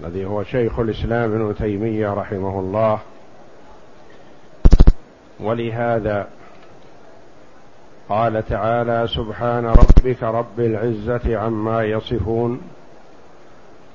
الذي 0.00 0.24
هو 0.24 0.44
شيخ 0.44 0.78
الإسلام 0.78 1.32
ابن 1.32 1.54
تيمية 1.54 2.14
رحمه 2.14 2.60
الله. 2.60 2.98
ولهذا 5.40 6.28
قال 8.08 8.48
تعالى 8.48 9.06
سبحان 9.08 9.66
ربك 9.66 10.22
رب 10.22 10.60
العزة 10.60 11.38
عما 11.38 11.82
يصفون 11.84 12.60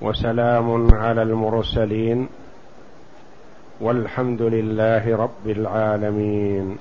وسلام 0.01 0.95
على 0.95 1.21
المرسلين 1.21 2.29
والحمد 3.81 4.41
لله 4.41 5.15
رب 5.17 5.47
العالمين. 5.47 6.77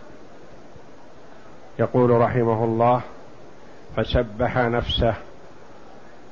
يقول 1.79 2.11
رحمه 2.11 2.65
الله 2.65 3.01
فسبح 3.97 4.59
نفسه 4.59 5.15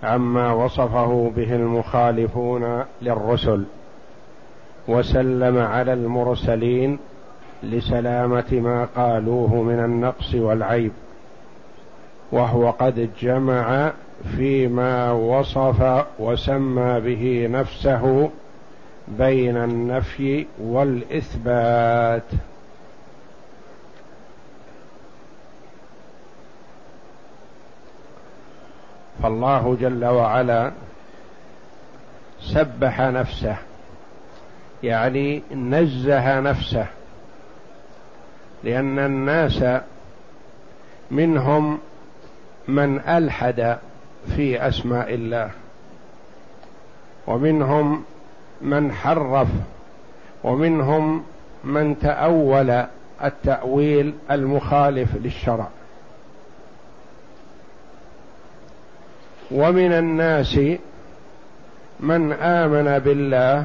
عما 0.03 0.53
وصفه 0.53 1.33
به 1.37 1.55
المخالفون 1.55 2.85
للرسل 3.03 3.65
وسلم 4.89 5.59
على 5.59 5.93
المرسلين 5.93 6.99
لسلامة 7.63 8.45
ما 8.53 8.89
قالوه 8.97 9.63
من 9.63 9.85
النقص 9.85 10.35
والعيب 10.35 10.93
وهو 12.33 12.71
قد 12.71 13.11
جمع 13.21 13.93
فيما 14.37 15.13
وصف 15.13 16.07
وسمى 16.19 17.01
به 17.01 17.49
نفسه 17.51 18.31
بين 19.09 19.57
النفي 19.57 20.47
والإثبات. 20.61 22.23
فالله 29.23 29.77
جل 29.81 30.05
وعلا 30.05 30.73
سبح 32.41 33.01
نفسه 33.01 33.57
يعني 34.83 35.43
نزه 35.55 36.41
نفسه 36.41 36.87
لأن 38.65 38.99
الناس 38.99 39.65
منهم 41.11 41.79
من 42.69 43.01
ألحد 43.01 43.79
في 44.37 44.69
أسماء 44.69 45.15
الله 45.15 45.51
ومنهم 47.27 48.05
من 48.61 48.93
حرف 48.93 49.49
ومنهم 50.45 51.25
من 51.65 51.99
تأول 51.99 52.85
التأويل 53.25 54.15
المخالف 54.31 55.09
للشرع. 55.15 55.69
ومن 59.51 59.93
الناس 59.93 60.59
من 62.01 62.33
آمن 62.33 62.99
بالله 62.99 63.65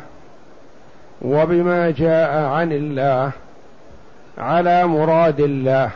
وبما 1.22 1.92
جاء 1.92 2.46
عن 2.46 2.72
الله 2.72 3.32
على 4.38 4.84
مراد 4.88 5.40
الله 5.40 5.90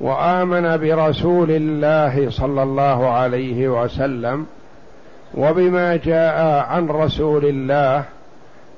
وآمن 0.00 0.76
برسول 0.76 1.50
الله 1.50 2.30
صلى 2.30 2.62
الله 2.62 3.10
عليه 3.10 3.68
وسلم 3.68 4.46
وبما 5.34 5.96
جاء 5.96 6.66
عن 6.66 6.88
رسول 6.88 7.44
الله 7.44 8.04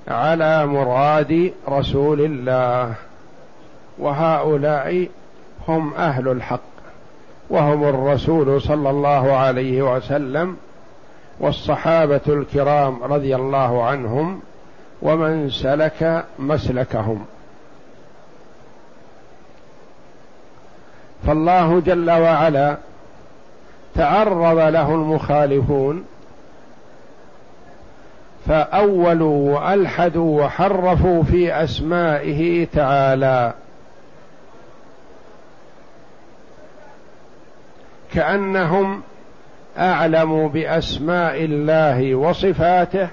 على 0.08 0.66
مراد 0.66 1.52
رسول 1.68 2.20
الله. 2.20 2.94
وهؤلاء 3.98 5.08
هم 5.68 5.94
أهل 5.94 6.28
الحق. 6.28 6.71
وهم 7.52 7.84
الرسول 7.84 8.62
صلى 8.62 8.90
الله 8.90 9.32
عليه 9.32 9.82
وسلم 9.82 10.56
والصحابة 11.40 12.20
الكرام 12.28 13.02
رضي 13.02 13.36
الله 13.36 13.84
عنهم 13.84 14.40
ومن 15.02 15.50
سلك 15.50 16.24
مسلكهم. 16.38 17.24
فالله 21.26 21.80
جل 21.80 22.10
وعلا 22.10 22.76
تعرض 23.94 24.58
له 24.58 24.94
المخالفون 24.94 26.04
فأولوا 28.46 29.58
وألحدوا 29.58 30.44
وحرفوا 30.44 31.22
في 31.22 31.64
أسمائه 31.64 32.66
تعالى. 32.72 33.52
كأنهم 38.14 39.02
اعلموا 39.78 40.48
بأسماء 40.48 41.44
الله 41.44 42.14
وصفاته 42.14 43.08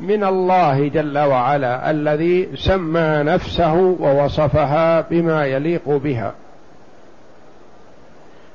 من 0.00 0.24
الله 0.24 0.88
جل 0.88 1.18
وعلا 1.18 1.90
الذي 1.90 2.48
سمى 2.56 3.22
نفسه 3.22 3.74
ووصفها 3.74 5.00
بما 5.00 5.46
يليق 5.46 5.88
بها. 5.88 6.32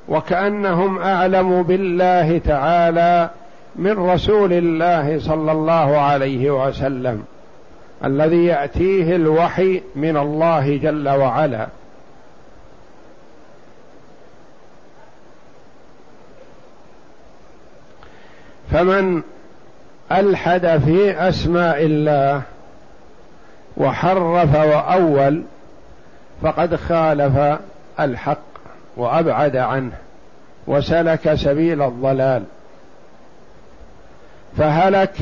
وكأنهم 0.07 0.97
اعلموا 0.97 1.63
بالله 1.63 2.37
تعالى 2.37 3.29
من 3.75 3.91
رسول 3.91 4.53
الله 4.53 5.19
صلى 5.19 5.51
الله 5.51 5.97
عليه 5.97 6.67
وسلم 6.67 7.23
الذي 8.05 8.45
يأتيه 8.45 9.15
الوحي 9.15 9.81
من 9.95 10.17
الله 10.17 10.77
جل 10.77 11.09
وعلا. 11.09 11.67
فمن 18.75 19.21
ألحد 20.11 20.77
في 20.77 21.29
أسماء 21.29 21.85
الله 21.85 22.41
وحرف 23.77 24.55
وأول 24.55 25.43
فقد 26.41 26.75
خالف 26.75 27.59
الحق 27.99 28.37
وأبعد 28.97 29.55
عنه 29.57 29.91
وسلك 30.67 31.33
سبيل 31.33 31.81
الضلال. 31.81 32.43
فهلك 34.57 35.13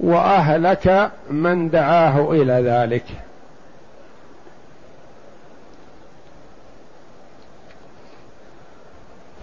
وأهلك 0.00 1.10
من 1.30 1.70
دعاه 1.70 2.32
إلى 2.32 2.52
ذلك. 2.52 3.04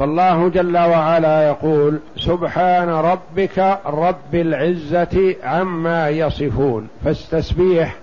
فالله 0.01 0.49
جل 0.49 0.77
وعلا 0.77 1.47
يقول 1.47 1.99
سبحان 2.17 2.89
ربك 2.89 3.77
رب 3.85 4.33
العزة 4.35 5.35
عما 5.43 6.09
يصفون 6.09 6.87
فالتسبيح 7.05 7.95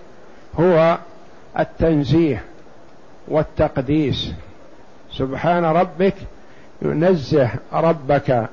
هو 0.61 0.99
التنزيه 1.59 2.43
والتقديس. 3.29 4.33
سبحان 5.13 5.65
ربك 5.65 6.15
ينزه 6.83 7.51
ربك 7.73 8.49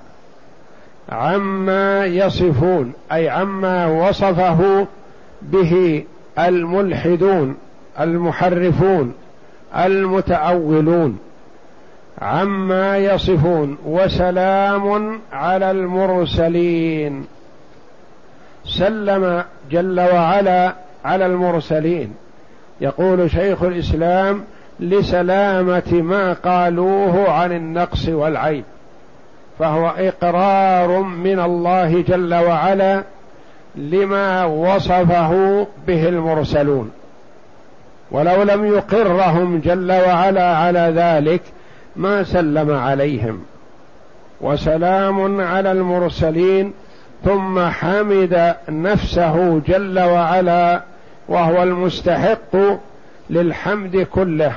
عما 1.09 2.05
يصفون 2.05 2.93
أي 3.11 3.29
عما 3.29 3.85
وصفه 3.85 4.87
به 5.41 6.03
الملحدون 6.39 7.57
المحرفون 7.99 9.13
المتأولون. 9.75 11.19
عما 12.21 12.97
يصفون 12.97 13.77
وسلام 13.85 15.19
على 15.31 15.71
المرسلين. 15.71 17.27
سلم 18.65 19.43
جل 19.71 19.99
وعلا 19.99 20.73
على 21.05 21.25
المرسلين. 21.25 22.13
يقول 22.81 23.31
شيخ 23.31 23.63
الإسلام 23.63 24.43
لسلامة 24.79 25.91
ما 25.91 26.33
قالوه 26.33 27.31
عن 27.31 27.51
النقص 27.51 28.09
والعيب. 28.09 28.63
فهو 29.59 29.93
إقرار 29.97 31.01
من 31.01 31.39
الله 31.39 32.01
جل 32.01 32.33
وعلا 32.33 33.03
لما 33.75 34.45
وصفه 34.45 35.67
به 35.87 36.09
المرسلون. 36.09 36.91
ولو 38.11 38.43
لم 38.43 38.65
يقرهم 38.65 39.59
جل 39.59 39.91
وعلا 39.91 40.57
على 40.57 40.93
ذلك 40.95 41.41
ما 41.95 42.23
سلم 42.23 42.71
عليهم. 42.71 43.45
وسلام 44.41 45.41
على 45.41 45.71
المرسلين 45.71 46.73
ثم 47.25 47.65
حمد 47.65 48.55
نفسه 48.69 49.61
جل 49.67 49.99
وعلا 49.99 50.81
وهو 51.27 51.63
المستحق 51.63 52.55
للحمد 53.29 53.97
كله. 53.97 54.53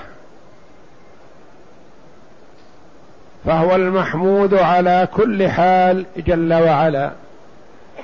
فهو 3.44 3.74
المحمود 3.74 4.54
على 4.54 5.08
كل 5.14 5.48
حال 5.48 6.04
جل 6.16 6.54
وعلا. 6.54 7.10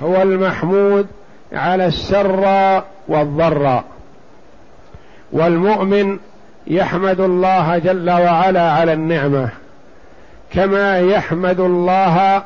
هو 0.03 0.21
المحمود 0.21 1.07
على 1.53 1.85
السر 1.85 2.81
والضر. 3.07 3.83
والمؤمن 5.31 6.19
يحمد 6.67 7.19
الله 7.19 7.77
جل 7.77 8.09
وعلا 8.09 8.71
على 8.71 8.93
النعمة 8.93 9.49
كما 10.53 10.99
يحمد 10.99 11.59
الله 11.59 12.43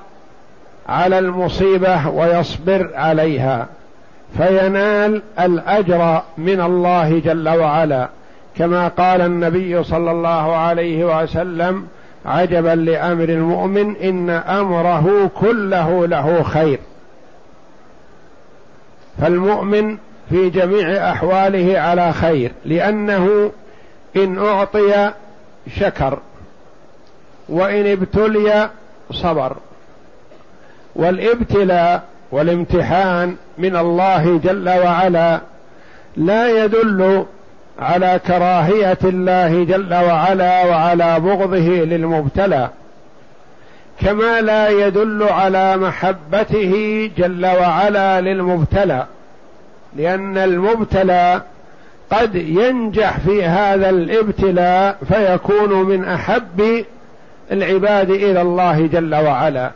على 0.90 1.20
المصيبة 1.20 2.10
ويصبر 2.10 2.90
عليها 2.96 3.68
فينال 4.38 5.22
الأجر 5.40 6.22
من 6.38 6.62
الله 6.62 7.20
جل 7.20 7.50
وعلا. 7.50 8.10
كما 8.58 8.88
قال 8.88 9.22
النبي 9.22 9.84
صلى 9.84 10.12
الله 10.12 10.56
عليه 10.56 11.24
وسلم 11.24 11.88
عجبا 12.26 12.76
لأمر 12.76 13.24
المؤمن 13.24 13.96
إن 13.96 14.30
أمره 14.30 15.32
كله 15.36 16.08
له 16.08 16.44
خير. 16.44 16.80
فالمؤمن 19.22 19.98
في 20.30 20.50
جميع 20.50 21.12
أحواله 21.12 21.80
على 21.80 22.14
خير 22.14 22.52
لأنه 22.66 23.52
إن 24.16 24.38
أعطي 24.38 25.12
شكر 25.80 26.20
وإن 27.50 27.92
ابتلي 27.92 28.70
صبر. 29.12 29.58
والابتلاء 30.96 32.04
والامتحان 32.32 33.36
من 33.58 33.76
الله 33.76 34.40
جل 34.44 34.70
وعلا 34.70 35.40
لا 36.18 36.64
يدل 36.64 37.26
على 37.80 38.20
كراهية 38.28 38.98
الله 39.04 39.64
جل 39.64 39.94
وعلا 39.94 40.66
وعلى 40.66 41.20
بغضه 41.20 41.70
للمبتلى 41.70 42.70
كما 44.02 44.42
لا 44.42 44.70
يدل 44.70 45.24
على 45.24 45.78
محبته 45.78 47.12
جل 47.18 47.46
وعلا 47.46 48.22
للمبتلى 48.22 49.06
لأن 49.96 50.38
المبتلى 50.38 51.42
قد 52.12 52.36
ينجح 52.36 53.20
في 53.20 53.44
هذا 53.44 53.90
الابتلاء 53.90 54.98
فيكون 55.08 55.74
من 55.74 56.06
أحب 56.06 56.86
العباد 57.52 58.10
إلى 58.10 58.42
الله 58.42 58.88
جل 58.88 59.16
وعلا. 59.16 59.72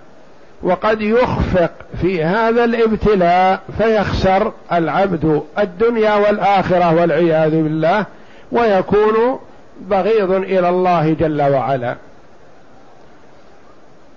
وقد 0.64 1.02
يخفق 1.02 1.72
في 2.02 2.24
هذا 2.24 2.64
الابتلاء 2.64 3.60
فيخسر 3.78 4.52
العبد 4.72 5.42
الدنيا 5.60 6.16
والآخرة 6.16 6.96
والعياذ 6.96 7.52
بالله 7.52 8.06
ويكون 8.52 9.40
بغيض 9.82 10.32
إلى 10.32 10.70
الله 10.70 11.14
جل 11.20 11.42
وعلا. 11.42 11.96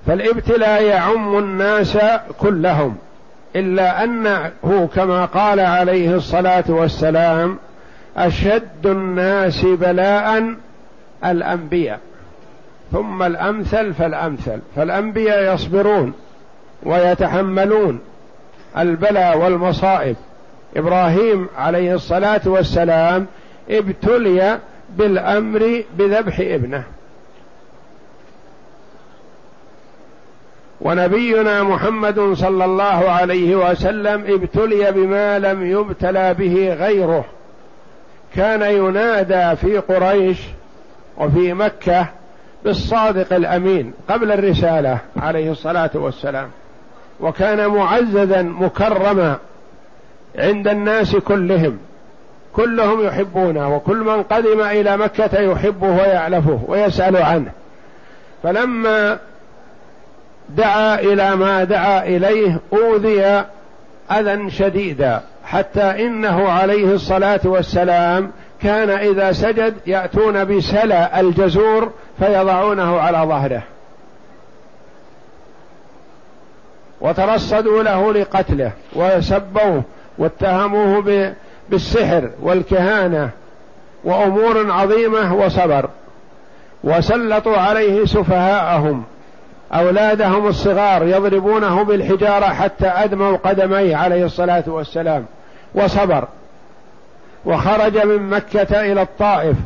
فالابتلاء 0.06 0.82
يعم 0.82 1.38
الناس 1.38 1.98
كلهم 2.40 2.96
إلا 3.56 4.04
أنه 4.04 4.88
كما 4.94 5.24
قال 5.24 5.60
عليه 5.60 6.14
الصلاة 6.14 6.64
والسلام 6.68 7.58
أشد 8.16 8.86
الناس 8.86 9.64
بلاء 9.64 10.54
الأنبياء. 11.24 12.00
ثم 12.92 13.22
الأمثل 13.22 13.94
فالأمثل. 13.94 14.58
فالأنبياء 14.76 15.54
يصبرون 15.54 16.12
ويتحملون 16.82 18.00
البلاء 18.78 19.38
والمصائب. 19.38 20.16
إبراهيم 20.76 21.48
عليه 21.58 21.94
الصلاة 21.94 22.40
والسلام 22.46 23.26
ابتلي 23.70 24.58
بالأمر 24.96 25.82
بذبح 25.98 26.40
ابنه. 26.40 26.82
ونبينا 30.80 31.62
محمد 31.62 32.20
صلى 32.34 32.64
الله 32.64 33.10
عليه 33.10 33.70
وسلم 33.70 34.24
ابتلي 34.28 34.92
بما 34.92 35.38
لم 35.38 35.66
يبتلى 35.66 36.34
به 36.34 36.74
غيره. 36.74 37.24
كان 38.37 38.62
ينادى 38.62 39.56
في 39.56 39.79
قريش 39.79 40.38
وفي 41.19 41.53
مكة 41.53 42.06
بالصادق 42.65 43.33
الأمين 43.33 43.93
قبل 44.09 44.33
الرسالة 44.33 44.99
عليه 45.17 45.50
الصلاة 45.50 45.91
والسلام. 45.94 46.50
وكان 47.21 47.69
معززا 47.69 48.43
مكرما 48.43 49.37
عند 50.38 50.69
الناس 50.69 51.17
كلهم. 51.17 51.79
كلهم 52.53 53.06
يحبونه 53.06 53.77
وكل 53.77 53.97
من 53.97 54.23
قدم 54.23 54.61
إلى 54.61 54.97
مكة 54.97 55.41
يحبه 55.41 55.88
ويعلفه 55.88 56.61
ويسأل 56.67 57.17
عنه. 57.17 57.50
فلما 58.43 59.19
دعا 60.49 60.94
إلى 60.94 61.37
ما 61.37 61.65
دعا 61.65 62.05
إليه 62.05 62.61
أوذي 62.73 63.44
أذى 64.11 64.50
شديدا. 64.50 65.23
حتى 65.46 66.06
إنه 66.06 66.48
عليه 66.48 66.94
الصلاة 66.94 67.40
والسلام 67.44 68.31
كان 68.62 68.90
إذا 68.90 69.32
سجد 69.32 69.75
يأتون 69.87 70.44
بسلا 70.44 71.20
الجزور 71.20 71.93
فيضعونه 72.19 73.00
على 73.00 73.19
ظهره. 73.19 73.62
وترصدوا 77.00 77.82
له 77.82 78.12
لقتله 78.12 78.72
وسبوه 78.96 79.82
واتهموه 80.19 81.04
بالسحر 81.70 82.31
والكهانة 82.42 83.31
وأمور 84.04 84.72
عظيمة 84.72 85.34
وصبر. 85.34 85.88
وسلطوا 86.84 87.56
عليه 87.56 88.04
سفهاءهم 88.04 89.04
أولادهم 89.72 90.46
الصغار 90.46 91.06
يضربونه 91.06 91.82
بالحجارة 91.82 92.44
حتى 92.44 92.87
أدموا 92.87 93.37
قدميه 93.37 93.96
عليه 93.96 94.25
الصلاة 94.25 94.64
والسلام. 94.66 95.26
وصبر. 95.76 96.28
وخرج 97.44 97.99
من 97.99 98.31
مكة 98.31 98.93
إلى 98.93 99.02
الطائف 99.02 99.56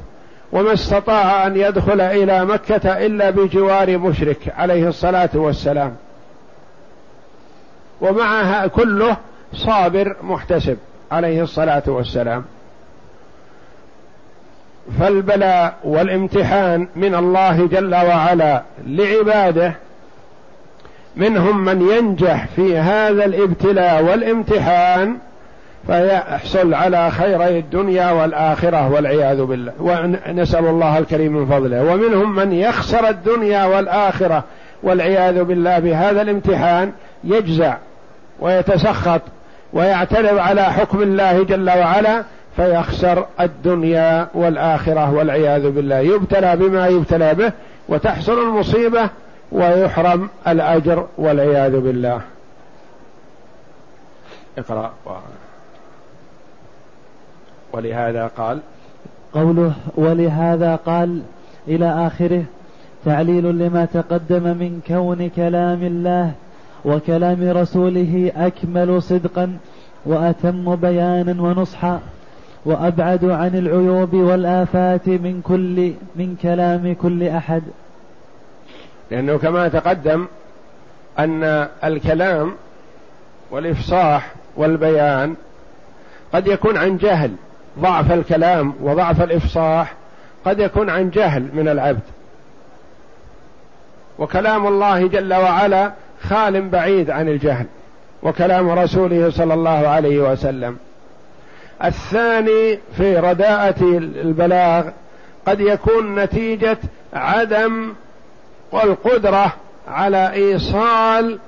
وما 0.53 0.73
استطاع 0.73 1.47
أن 1.47 1.57
يدخل 1.57 2.01
إلى 2.01 2.45
مكة 2.45 3.07
إلا 3.07 3.31
بجوار 3.31 3.99
مشرك 3.99 4.55
عليه 4.57 4.89
الصلاة 4.89 5.31
والسلام. 5.35 5.97
ومعها 8.01 8.67
كله 8.67 9.17
صابر 9.55 10.17
محتسب 10.23 10.77
عليه 11.13 11.43
الصلاة 11.43 11.83
والسلام. 11.87 12.45
فالبلاء 15.01 15.75
والامتحان 15.85 16.89
من 16.97 17.15
الله 17.15 17.67
جل 17.67 17.95
وعلا 17.95 18.63
لعباده 18.87 19.75
منهم 21.17 21.65
من 21.65 21.91
ينجح 21.91 22.47
في 22.57 22.79
هذا 22.79 23.25
الابتلاء 23.25 24.03
والامتحان 24.03 25.19
فيحصل 25.87 26.75
على 26.75 27.11
خيري 27.11 27.59
الدنيا 27.59 28.11
والآخرة 28.11 28.93
والعياذ 28.93 29.43
بالله. 29.43 29.73
ونسأل 29.81 30.67
الله 30.67 30.99
الكريم 30.99 31.33
من 31.33 31.47
فضله. 31.47 31.93
ومنهم 31.93 32.35
من 32.35 32.53
يخسر 32.53 33.09
الدنيا 33.09 33.65
والآخرة 33.65 34.45
والعياذ 34.83 35.45
بالله 35.45 35.79
بهذا 35.79 36.23
الامتحان 36.23 36.93
يجزع 37.25 37.77
ويتسخط 38.41 39.21
ويعترض 39.73 40.39
على 40.39 40.63
حكم 40.63 41.03
الله 41.03 41.45
جل 41.45 41.71
وعلا 41.71 42.23
فيخسر 42.57 43.27
الدنيا 43.41 44.29
والآخرة 44.35 45.15
والعياذ 45.15 45.71
بالله. 45.71 45.99
يبتلى 45.99 46.57
بما 46.57 46.89
يبتلى 46.89 47.35
به 47.35 47.53
وتحصل 47.89 48.39
المصيبة 48.43 49.09
ويحرم 49.53 50.29
الأجر 50.49 51.07
والعياذ 51.19 51.81
بالله. 51.81 52.21
اقرأ 54.59 54.93
ولهذا 57.73 58.27
قال 58.27 58.61
قوله 59.33 59.73
ولهذا 59.97 60.77
قال 60.77 61.23
إلى 61.69 62.07
آخره 62.07 62.45
تعليل 63.05 63.45
لما 63.45 63.85
تقدم 63.85 64.43
من 64.43 64.81
كون 64.89 65.29
كلام 65.29 65.83
الله 65.83 66.33
وكلام 66.85 67.51
رسوله 67.51 68.33
أكمل 68.37 69.03
صدقا 69.03 69.57
وأتم 70.07 70.77
بيانا 70.77 71.43
ونصحا 71.43 72.01
وأبعد 72.65 73.25
عن 73.25 73.59
العيوب 73.59 74.15
والآفات 74.15 75.09
من 75.09 75.41
كل 75.43 75.93
من 76.17 76.37
كلام 76.43 76.95
كل 76.95 77.29
أحد. 77.29 77.63
لأنه 79.11 79.37
كما 79.39 79.69
تقدم 79.69 80.27
أن 81.19 81.69
الكلام 81.85 82.53
والإفصاح 83.51 84.33
والبيان 84.57 85.35
قد 86.33 86.47
يكون 86.47 86.77
عن 86.77 86.97
جهل 86.97 87.31
ضعف 87.79 88.13
الكلام 88.13 88.75
وضعف 88.81 89.23
الإفصاح 89.23 89.95
قد 90.45 90.59
يكون 90.59 90.91
عن 90.91 91.11
جهل 91.11 91.49
من 91.53 91.69
العبد. 91.69 92.03
وكلام 94.19 94.67
الله 94.67 95.07
جل 95.09 95.35
وعلا 95.35 95.93
خال 96.23 96.69
بعيد 96.69 97.11
عن 97.11 97.29
الجهل 97.29 97.67
وكلام 98.23 98.71
رسوله 98.71 99.31
صلى 99.31 99.55
الله 99.55 99.89
عليه 99.89 100.19
وسلم. 100.19 100.77
الثاني 101.85 102.79
في 102.97 103.17
رداءة 103.17 103.83
البلاغ 103.99 104.85
قد 105.47 105.61
يكون 105.61 106.15
نتيجة 106.15 106.79
عدم 107.13 107.93
والقدرة 108.73 109.53
على 109.89 110.33
إيصال 110.33 111.39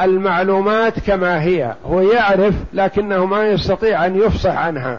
المعلومات 0.00 1.00
كما 1.00 1.42
هي 1.42 1.74
هو 1.86 2.00
يعرف 2.00 2.54
لكنه 2.72 3.24
ما 3.24 3.48
يستطيع 3.48 4.06
أن 4.06 4.16
يفصح 4.16 4.56
عنها. 4.56 4.98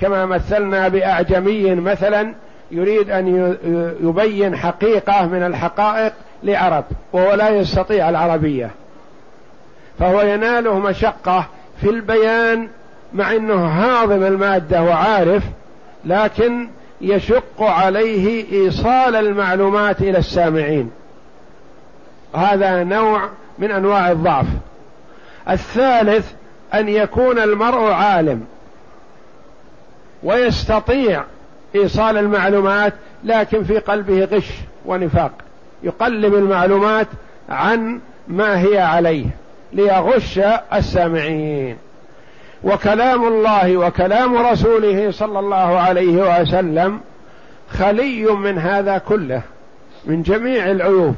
كما 0.00 0.26
مثلنا 0.26 0.88
بأعجمي 0.88 1.74
مثلا 1.74 2.34
يريد 2.70 3.10
أن 3.10 3.56
يبين 4.02 4.56
حقيقة 4.56 5.26
من 5.26 5.42
الحقائق 5.42 6.12
لعرب 6.42 6.84
وهو 7.12 7.34
لا 7.34 7.48
يستطيع 7.48 8.08
العربية. 8.08 8.70
فهو 9.98 10.20
يناله 10.20 10.78
مشقة 10.78 11.46
في 11.80 11.90
البيان 11.90 12.68
مع 13.14 13.32
إنه 13.32 13.66
هاضم 13.66 14.24
المادة 14.24 14.82
وعارف 14.82 15.42
لكن 16.04 16.68
يشق 17.00 17.62
عليه 17.62 18.52
إيصال 18.52 19.16
المعلومات 19.16 20.00
إلى 20.00 20.18
السامعين. 20.18 20.90
هذا 22.34 22.84
نوع 22.84 23.28
من 23.58 23.70
أنواع 23.70 24.10
الضعف. 24.10 24.46
الثالث 25.50 26.32
أن 26.74 26.88
يكون 26.88 27.38
المرء 27.38 27.92
عالم. 27.92 28.46
ويستطيع 30.26 31.24
إيصال 31.74 32.16
المعلومات 32.16 32.92
لكن 33.24 33.64
في 33.64 33.78
قلبه 33.78 34.24
غش 34.24 34.50
ونفاق. 34.86 35.30
يقلب 35.82 36.34
المعلومات 36.34 37.06
عن 37.48 38.00
ما 38.28 38.60
هي 38.60 38.78
عليه 38.78 39.26
ليغش 39.72 40.40
السامعين. 40.74 41.76
وكلام 42.64 43.24
الله 43.24 43.76
وكلام 43.76 44.36
رسوله 44.36 45.10
صلى 45.10 45.38
الله 45.38 45.78
عليه 45.78 46.40
وسلم 46.40 47.00
خلي 47.70 48.24
من 48.24 48.58
هذا 48.58 48.98
كله 48.98 49.42
من 50.04 50.22
جميع 50.22 50.70
العيوب. 50.70 51.14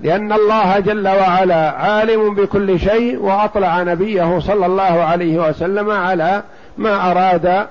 لأن 0.00 0.32
الله 0.32 0.78
جل 0.78 1.08
وعلا 1.08 1.70
عالم 1.70 2.34
بكل 2.34 2.80
شيء 2.80 3.18
وأطلع 3.18 3.82
نبيه 3.82 4.38
صلى 4.38 4.66
الله 4.66 4.82
عليه 4.82 5.48
وسلم 5.48 5.90
على 5.90 6.42
ما 6.78 7.10
أراد 7.10 7.66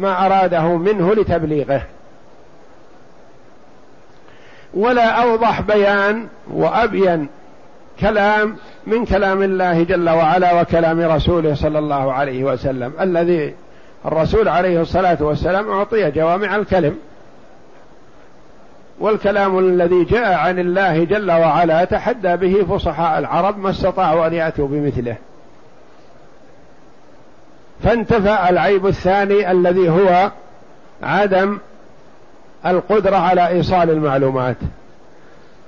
ما 0.00 0.26
أراده 0.26 0.76
منه 0.76 1.14
لتبليغه. 1.14 1.82
ولا 4.74 5.22
أوضح 5.22 5.60
بيان 5.60 6.26
وأبين 6.50 7.28
كلام 8.00 8.56
من 8.86 9.04
كلام 9.04 9.42
الله 9.42 9.82
جل 9.82 10.10
وعلا 10.10 10.60
وكلام 10.60 11.00
رسوله 11.00 11.54
صلى 11.54 11.78
الله 11.78 12.12
عليه 12.12 12.44
وسلم 12.44 12.92
الذي 13.00 13.54
الرسول 14.06 14.48
عليه 14.48 14.80
الصلاة 14.80 15.16
والسلام 15.20 15.70
أعطي 15.70 16.10
جوامع 16.10 16.56
الكلم. 16.56 16.98
والكلام 19.00 19.58
الذي 19.58 20.04
جاء 20.04 20.32
عن 20.32 20.58
الله 20.58 21.04
جل 21.04 21.30
وعلا 21.30 21.84
تحدى 21.84 22.36
به 22.36 22.64
فصحاء 22.64 23.18
العرب 23.18 23.58
ما 23.58 23.70
استطاعوا 23.70 24.26
أن 24.26 24.32
يأتوا 24.32 24.68
بمثله. 24.68 25.16
فانتفى 27.84 28.38
العيب 28.50 28.86
الثاني 28.86 29.50
الذي 29.50 29.88
هو 29.88 30.30
عدم 31.02 31.58
القدرة 32.66 33.16
على 33.16 33.48
إيصال 33.48 33.90
المعلومات. 33.90 34.56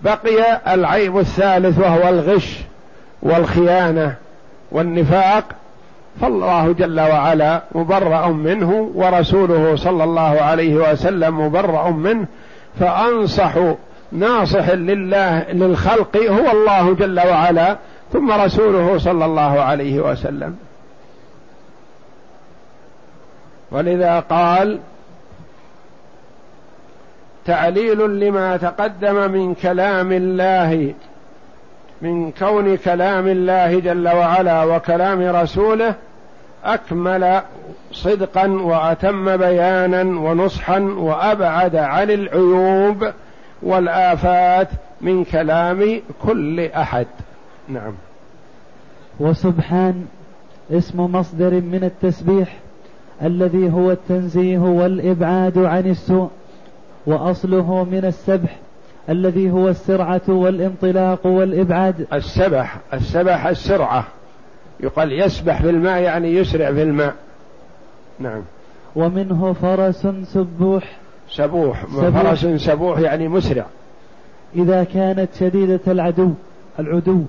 بقي 0.03 0.61
العيب 0.75 1.19
الثالث 1.19 1.79
وهو 1.79 2.09
الغش 2.09 2.59
والخيانة 3.23 4.15
والنفاق. 4.73 5.45
فالله 6.21 6.73
جل 6.73 7.01
وعلا 7.01 7.63
مبرأ 7.75 8.29
منه 8.29 8.91
ورسوله 8.95 9.77
صلى 9.77 10.05
الله 10.05 10.41
عليه 10.43 10.75
وسلم 10.75 11.41
مبرأ 11.41 11.91
منه. 11.91 12.27
فأنصح 12.81 13.55
ناصح 14.13 14.71
لله 14.71 15.53
للخلق 15.53 16.17
هو 16.17 16.51
الله 16.51 16.95
جل 16.95 17.21
وعلا 17.21 17.77
ثم 18.13 18.33
رسوله 18.33 18.99
صلى 18.99 19.25
الله 19.25 19.61
عليه 19.61 20.01
وسلم. 20.01 20.57
ولذا 23.73 24.21
قال 24.21 24.79
تعليل 27.45 28.21
لما 28.21 28.57
تقدم 28.57 29.31
من 29.33 29.55
كلام 29.55 30.13
الله 30.13 30.95
من 32.03 32.33
كون 32.33 32.77
كلام 32.77 33.29
الله 33.29 33.81
جل 33.81 34.09
وعلا 34.09 34.65
وكلام 34.65 35.21
رسوله 35.21 35.95
أكمل 36.65 37.41
صدقا 37.93 38.47
وأتم 38.47 39.37
بيانا 39.37 40.03
ونصحا 40.03 40.79
وأبعد 40.79 41.77
عن 41.77 42.11
العيوب 42.11 43.13
والآفات 43.63 44.69
من 45.01 45.25
كلام 45.25 46.01
كل 46.23 46.61
أحد. 46.61 47.07
نعم. 47.69 47.93
وسبحان 49.21 50.07
اسم 50.71 51.01
مصدر 51.01 51.51
من 51.51 51.81
التسبيح. 51.83 52.62
الذي 53.23 53.73
هو 53.73 53.91
التنزيه 53.91 54.59
والإبعاد 54.59 55.59
عن 55.59 55.91
السوء 55.91 56.31
وأصله 57.07 57.85
من 57.85 58.05
السبح 58.05 58.59
الذي 59.09 59.51
هو 59.51 59.69
السرعة 59.69 60.23
والانطلاق 60.29 61.27
والإبعاد. 61.27 62.07
السبح 62.13 62.79
السبح 62.95 63.47
السرعة. 63.47 64.05
يقال 64.81 65.13
يسبح 65.13 65.63
في 65.63 65.71
الماء 65.71 66.03
يعني 66.03 66.35
يسرع 66.37 66.73
في 66.73 66.83
الماء. 66.83 67.15
نعم. 68.21 68.43
ومنه 68.97 69.53
فرس 69.53 70.07
سبوح. 70.25 70.99
سبوح, 71.31 71.87
سبوح. 71.87 72.23
فرس 72.23 72.47
سبوح 72.47 72.99
يعني 72.99 73.29
مسرع. 73.29 73.67
إذا 74.57 74.85
كانت 74.85 75.29
شديدة 75.41 75.81
العدو 75.87 76.31
العدو. 76.79 77.23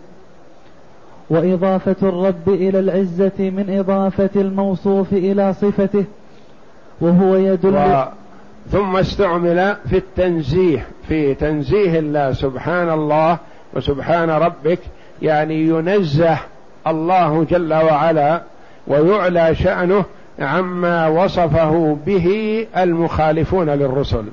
وإضافة 1.30 1.96
الرب 2.04 2.50
إلى 2.50 2.80
العزة 2.80 3.32
من 3.40 3.78
إضافة 3.80 4.30
الموصوف 4.36 5.14
إلى 5.14 5.54
صفته 5.54 6.06
وهو 7.02 7.36
يدل 7.36 7.76
و... 7.76 8.06
ثم 8.72 8.96
استعمل 8.96 9.76
في 9.90 9.98
التنزيه 9.98 10.88
في 11.08 11.34
تنزيه 11.34 12.00
الله 12.00 12.34
سبحان 12.34 12.90
الله 12.90 13.38
وسبحان 13.74 14.30
ربك 14.30 14.80
يعني 15.22 15.68
ينزه 15.68 16.38
الله 16.88 17.44
جل 17.44 17.74
وعلا 17.74 18.42
ويعلى 18.88 19.56
شأنه 19.56 20.06
عما 20.40 21.08
وصفه 21.08 21.98
به 22.06 22.68
المخالفون 22.78 23.70
للرسل. 23.70 24.24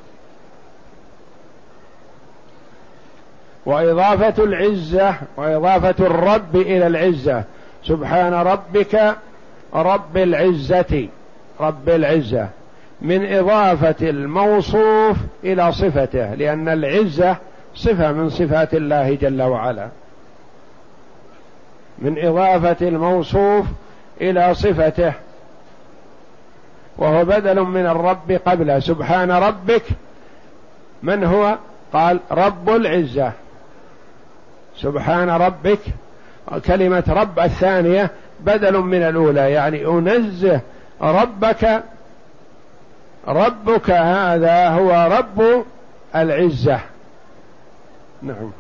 وإضافة 3.66 4.44
العزة 4.44 5.14
وإضافة 5.36 6.06
الرب 6.06 6.56
إلى 6.56 6.86
العزة. 6.86 7.44
سبحان 7.84 8.34
ربك 8.34 9.16
رب 9.74 10.16
العزة 10.16 11.08
رب 11.60 11.88
العزة. 11.88 12.48
من 13.02 13.32
إضافة 13.32 14.10
الموصوف 14.10 15.16
إلى 15.44 15.72
صفته 15.72 16.34
لأن 16.34 16.68
العزة 16.68 17.36
صفة 17.74 18.12
من 18.12 18.30
صفات 18.30 18.74
الله 18.74 19.14
جل 19.14 19.42
وعلا. 19.42 19.88
من 21.98 22.24
إضافة 22.24 22.88
الموصوف 22.88 23.66
إلى 24.20 24.54
صفته 24.54 25.12
وهو 26.98 27.24
بدل 27.24 27.60
من 27.60 27.86
الرب 27.86 28.32
قبله. 28.46 28.78
سبحان 28.78 29.30
ربك 29.30 29.82
من 31.02 31.24
هو؟ 31.24 31.58
قال 31.92 32.20
رب 32.30 32.70
العزة. 32.70 33.32
سبحان 34.82 35.30
ربك. 35.30 35.78
كلمة 36.66 37.04
رب 37.08 37.38
الثانية 37.38 38.10
بدل 38.40 38.78
من 38.78 39.02
الأولى 39.02 39.52
يعني 39.52 39.86
أنزه 39.86 40.60
ربك. 41.02 41.82
ربك 43.28 43.90
هذا 43.90 44.68
هو 44.68 45.18
رب 45.18 45.64
العزة. 46.16 46.80
نعم. 48.22 48.50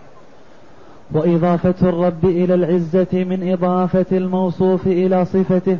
وإضافة 1.12 1.74
الرب 1.82 2.24
إلى 2.24 2.54
العزة 2.54 3.08
من 3.12 3.52
إضافة 3.52 4.06
الموصوف 4.12 4.86
إلى 4.86 5.24
صفته 5.24 5.78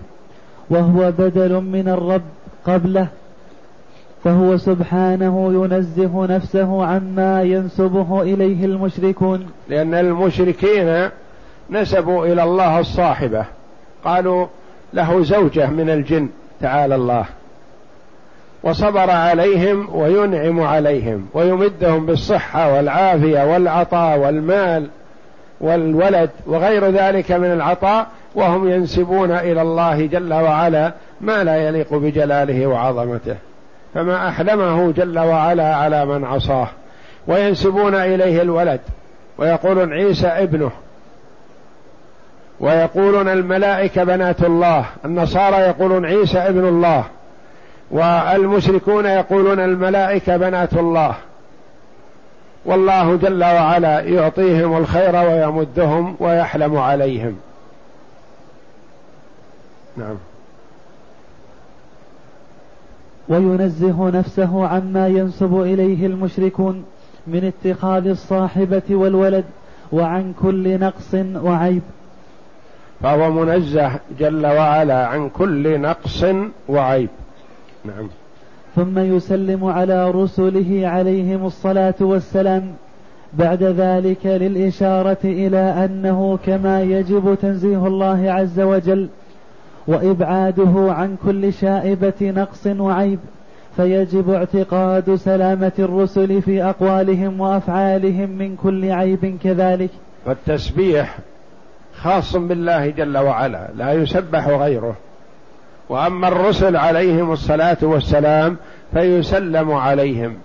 وهو 0.71 1.13
بدل 1.19 1.53
من 1.53 1.89
الرب 1.89 2.23
قبله. 2.67 3.09
فهو 4.25 4.57
سبحانه 4.57 5.53
ينزه 5.53 6.27
نفسه 6.27 6.85
عما 6.85 7.43
ينسبه 7.43 8.23
إليه 8.23 8.65
المشركون. 8.65 9.47
لأن 9.69 9.95
المشركين 9.95 11.09
نسبوا 11.71 12.27
إلى 12.27 12.43
الله 12.43 12.79
الصاحبة. 12.79 13.45
قالوا 14.05 14.47
له 14.93 15.23
زوجة 15.23 15.71
من 15.71 15.91
الجن 15.91 16.29
تعالى 16.61 16.95
الله. 16.95 17.25
وصبر 18.63 19.11
عليهم 19.11 19.89
وينعم 19.95 20.61
عليهم 20.61 21.27
ويمدهم 21.35 22.07
بالصحة 22.07 22.75
والعافية 22.75 23.53
والعطاء 23.53 24.19
والمال 24.19 24.89
والولد 25.61 26.31
وغير 26.47 26.91
ذلك 26.91 27.33
من 27.33 27.53
العطاء 27.53 28.07
وهم 28.35 28.71
ينسبون 28.71 29.31
إلى 29.31 29.63
الله 29.63 30.07
جل 30.07 30.35
وعلا 30.35 30.93
ما 31.21 31.45
لا 31.45 31.69
يليق 31.69 31.95
بجلاله 31.95 32.67
وعظمته. 32.67 33.37
فما 33.95 34.29
أحلمه 34.29 34.93
جل 34.93 35.19
وعلا 35.19 35.77
على 35.77 36.05
من 36.05 36.25
عصاه. 36.25 36.69
وينسبون 37.27 37.95
إليه 37.95 38.43
الولد. 38.43 38.81
ويقولون 39.39 39.93
عيسى 39.93 40.27
ابنه. 40.27 40.71
ويقولون 42.61 43.29
الملائكة 43.29 44.05
بنات 44.05 44.43
الله. 44.43 44.85
النصارى 45.05 45.57
يقولون 45.57 46.07
عيسى 46.07 46.39
ابن 46.39 46.69
الله. 46.69 47.05
والمشركون 47.91 49.07
يقولون 49.07 49.61
الملائكة 49.61 50.37
بنات 50.37 50.73
الله. 50.73 51.15
والله 52.65 53.17
جل 53.17 53.45
وعلا 53.45 54.01
يعطيهم 54.01 54.77
الخير 54.77 55.17
ويمدهم 55.17 56.17
ويحلم 56.21 56.77
عليهم. 56.77 57.37
نعم. 59.97 60.17
وينزه 63.31 64.11
نفسه 64.11 64.67
عما 64.67 65.09
ينسب 65.09 65.61
إليه 65.61 66.07
المشركون 66.07 66.85
من 67.27 67.53
اتخاذ 67.53 68.07
الصاحبة 68.07 68.83
والولد 68.91 69.45
وعن 69.93 70.33
كل 70.43 70.81
نقص 70.81 71.15
وعيب. 71.35 71.83
فهو 73.01 73.31
منزه 73.31 73.91
جل 74.19 74.47
وعلا 74.47 75.07
عن 75.07 75.29
كل 75.29 75.81
نقص 75.81 76.25
وعيب. 76.69 77.09
نعم. 77.85 78.09
ثم 78.77 78.99
يسلم 78.99 79.65
على 79.65 80.11
رسله 80.11 80.83
عليهم 80.85 81.47
الصلاة 81.47 81.95
والسلام. 82.01 82.63
بعد 83.33 83.63
ذلك 83.63 84.27
للإشارة 84.27 85.19
إلى 85.25 85.85
أنه 85.85 86.39
كما 86.47 86.83
يجب 86.83 87.39
تنزيه 87.43 87.87
الله 87.87 88.33
عز 88.33 88.61
وجل. 88.61 89.09
وإبعاده 89.87 90.93
عن 90.93 91.17
كل 91.25 91.53
شائبة 91.53 92.13
نقص 92.23 92.67
وعيب 92.67 93.19
فيجب 93.77 94.31
اعتقاد 94.31 95.15
سلامة 95.15 95.73
الرسل 95.79 96.43
في 96.43 96.63
أقوالهم 96.63 97.41
وأفعالهم 97.41 98.31
من 98.31 98.57
كل 98.57 98.91
عيب 98.91 99.39
كذلك. 99.45 99.91
فالتسبيح 100.27 101.19
خاص 101.97 102.37
بالله 102.37 102.91
جل 102.91 103.19
وعلا 103.19 103.69
لا 103.77 103.93
يسبح 103.93 104.49
غيره. 104.49 104.97
وأما 105.89 106.29
الرسل 106.29 106.77
عليهم 106.77 107.33
الصلاة 107.33 107.79
والسلام 107.83 108.57
فيسلم 108.93 109.73
عليهم. 109.73 110.37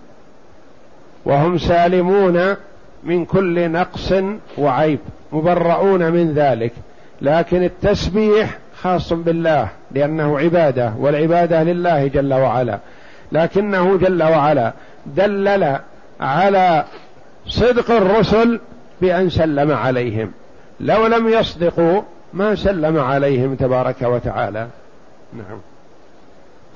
وهم 1.26 1.58
سالمون 1.58 2.56
من 3.04 3.26
كل 3.26 3.72
نقص 3.72 4.14
وعيب 4.58 5.00
مبرؤون 5.32 6.12
من 6.12 6.34
ذلك. 6.34 6.72
لكن 7.22 7.64
التسبيح 7.64 8.58
خاص 8.82 9.14
بالله 9.14 9.70
لأنه 9.92 10.40
عبادة 10.40 10.94
والعبادة 11.00 11.64
لله 11.64 12.08
جل 12.08 12.34
وعلا. 12.34 12.80
لكنه 13.32 13.98
جل 13.98 14.24
وعلا 14.24 14.74
دلل 15.06 15.78
على 16.20 16.86
صدق 17.48 17.92
الرسل 17.92 18.60
بأن 19.02 19.30
سلم 19.30 19.72
عليهم. 19.72 20.32
لو 20.80 21.08
لم 21.08 21.28
يصدقوا 21.28 22.02
ما 22.34 22.56
سلم 22.56 23.00
عليهم 23.00 23.56
تبارك 23.56 24.02
وتعالى. 24.02 24.68
نعم. 25.34 25.60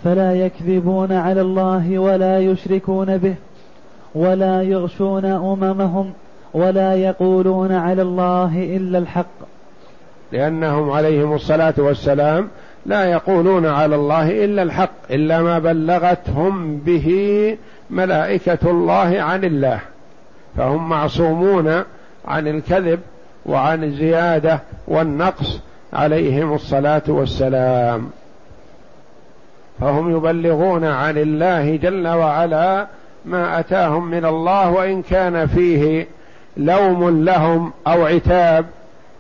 فلا 0.04 0.34
يكذبون 0.34 1.12
على 1.12 1.42
الله 1.42 2.00
ولا 2.00 2.40
يشركون 2.40 3.18
به 3.18 3.36
ولا 4.16 4.62
يغشون 4.62 5.26
أممهم 5.26 6.14
ولا 6.54 6.94
يقولون 6.96 7.72
على 7.72 8.02
الله 8.02 8.76
إلا 8.78 8.98
الحق. 8.98 9.39
لأنهم 10.32 10.92
عليهم 10.92 11.34
الصلاة 11.34 11.74
والسلام 11.78 12.50
لا 12.86 13.06
يقولون 13.06 13.66
على 13.66 13.96
الله 13.96 14.46
إلا 14.46 14.64
الحق 14.64 14.92
إلا 15.12 15.42
ما 15.42 15.60
بلغتهم 15.60 16.78
به 16.78 17.58
ملائكة 17.90 18.58
الله 18.64 19.22
عن 19.22 19.44
الله. 19.44 19.80
فهم 20.58 20.90
معصومون 20.90 21.84
عن 22.26 22.48
الكذب 22.48 23.00
وعن 23.46 23.84
الزيادة 23.84 24.60
والنقص 24.88 25.60
عليهم 25.94 26.54
الصلاة 26.54 27.02
والسلام. 27.08 28.10
فهم 29.80 30.18
يبلغون 30.18 30.86
عن 30.86 31.18
الله 31.18 31.76
جل 31.76 32.08
وعلا 32.08 32.88
ما 33.26 33.60
أتاهم 33.60 34.12
من 34.12 34.26
الله 34.26 34.72
وإن 34.72 35.02
كان 35.02 35.48
فيه 35.48 36.08
لوم 36.58 37.24
لهم 37.26 37.72
أو 37.88 38.06
عتاب 38.06 38.66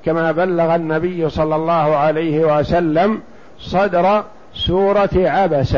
كما 0.05 0.31
بلغ 0.31 0.75
النبي 0.75 1.29
صلى 1.29 1.55
الله 1.55 1.95
عليه 1.95 2.59
وسلم 2.59 3.21
صدر 3.59 4.23
سورة 4.53 5.09
عبس 5.15 5.77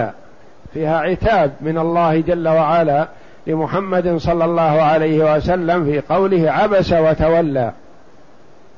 فيها 0.73 0.99
عتاب 0.99 1.51
من 1.61 1.77
الله 1.77 2.19
جل 2.19 2.47
وعلا 2.47 3.07
لمحمد 3.47 4.17
صلى 4.17 4.45
الله 4.45 4.81
عليه 4.81 5.35
وسلم 5.35 5.85
في 5.85 6.01
قوله 6.13 6.51
عبس 6.51 6.93
وتولى. 6.93 7.71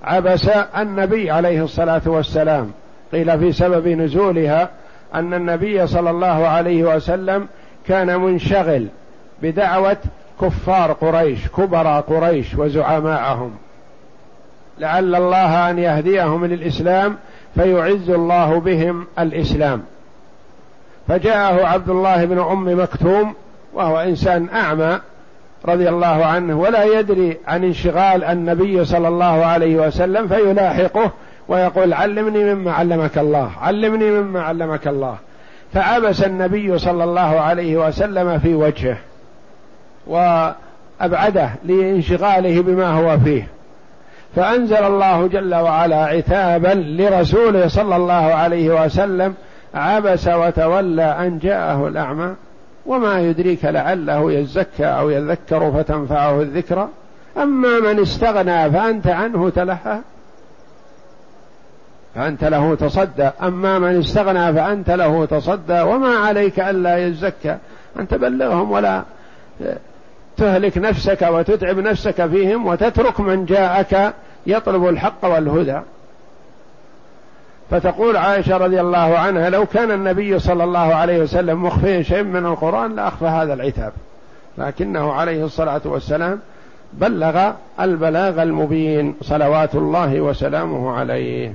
عبس 0.04 0.50
النبي 0.78 1.32
عليه 1.32 1.63
الصلاة 1.63 2.02
والسلام. 2.06 2.72
قيل 3.12 3.39
في 3.39 3.52
سبب 3.52 3.88
نزولها 3.88 4.70
أن 5.15 5.34
النبي 5.34 5.88
صلى 5.88 6.10
الله 6.10 6.48
عليه 6.48 6.96
وسلم 6.96 7.48
كان 7.88 8.20
منشغل 8.20 8.88
بدعوة 9.41 9.98
كفار 10.41 10.91
قريش 10.91 11.48
كبرى 11.48 12.04
قريش 12.08 12.56
وزعماءهم. 12.56 13.52
لعل 14.80 15.16
الله 15.16 15.70
أن 15.70 15.80
يهديهم 15.80 16.46
للإسلام 16.46 17.18
فيعز 17.56 18.10
الله 18.10 18.60
بهم 18.60 19.08
الإسلام. 19.20 19.84
فجاءه 21.08 21.66
عبد 21.68 21.90
الله 21.90 22.26
بن 22.26 22.40
أم 22.40 22.82
مكتوم 22.82 23.34
وهو 23.74 24.00
إنسان 24.00 24.50
أعمى 24.54 25.00
رضي 25.66 25.90
الله 25.90 26.26
عنه 26.26 26.60
ولا 26.60 26.84
يدري 26.84 27.38
عن 27.48 27.64
انشغال 27.64 28.24
النبي 28.24 28.86
صلى 28.86 29.08
الله 29.08 29.46
عليه 29.46 29.76
وسلم 29.88 30.28
فيلاحقه 30.28 31.12
ويقول 31.48 31.94
علمني 31.94 32.54
مما 32.54 32.72
علمك 32.72 33.18
الله 33.18 33.52
علمني 33.62 34.12
مما 34.12 34.42
علمك 34.42 34.88
الله. 34.88 35.18
فعبس 35.74 36.24
النبي 36.24 36.78
صلى 36.78 37.04
الله 37.04 37.40
عليه 37.40 37.88
وسلم 37.88 38.40
في 38.40 38.54
وجهه 38.54 38.98
وأبعده 40.08 41.50
لانشغاله 41.64 42.62
بما 42.62 42.90
هو 42.90 43.20
فيه. 43.20 43.48
فأنزل 44.36 44.84
الله 44.84 45.28
جل 45.28 45.56
وعلا 45.56 46.06
عتابا 46.06 46.74
لرسوله 46.74 47.67
صلى 47.67 47.96
الله 47.96 48.13
عليه 48.13 48.84
وسلم 48.86 49.34
عبس 49.76 50.28
وتولى 50.28 51.04
أن 51.04 51.39
جاءه 51.39 51.88
الأعمى. 51.88 52.36
وما 52.86 53.19
يدريك 53.19 53.65
لعله 53.65 54.32
يزكى 54.32 54.86
أو 54.86 55.10
يذكر 55.10 55.72
فتنفعه 55.72 56.41
الذكرى. 56.41 56.88
أما 57.38 57.80
من 57.80 58.02
استغنى 58.02 58.72
فأنت 58.72 59.08
عنه 59.08 59.50
تلهى 59.50 60.00
فأنت 62.15 62.43
له 62.43 62.76
تصدى. 62.76 63.30
أما 63.41 63.80
من 63.80 64.00
استغنى 64.00 64.54
فأنت 64.54 64.89
له 64.89 65.26
تصدى. 65.26 65.82
وما 65.82 66.15
عليك 66.15 66.60
ألا 66.60 67.08
يزكى. 67.08 67.58
أن 68.00 68.08
تبلغهم 68.08 68.72
ولا 68.72 69.04
تهلك 70.38 70.78
نفسك 70.78 71.22
وتتعب 71.22 71.80
نفسك 71.80 72.26
فيهم 72.28 72.67
وتترك 72.67 73.19
من 73.19 73.46
جاءك 73.46 74.13
يطلب 74.48 74.88
الحق 74.88 75.26
والهدى. 75.26 75.80
فتقول 77.69 78.17
عائشة 78.17 78.58
رضي 78.58 78.82
الله 78.82 79.17
عنها 79.17 79.50
لو 79.50 79.65
كان 79.65 79.91
النبي 79.91 80.39
صلى 80.39 80.63
الله 80.63 80.96
عليه 80.96 81.22
وسلم 81.22 81.63
مخفيا 81.63 82.02
شيء 82.02 82.24
من 82.24 82.46
القرآن 82.46 82.96
لأخفى 82.96 83.26
هذا 83.26 83.54
العتاب. 83.54 83.93
لكنه 84.58 85.13
عليه 85.13 85.46
الصلاة 85.46 85.82
والسلام 85.86 86.39
بلغ 86.93 87.52
البلاغ 87.80 88.43
المبين 88.43 89.15
صلوات 89.22 89.76
الله 89.76 90.22
وسلامه 90.22 90.91
عليه. 90.91 91.54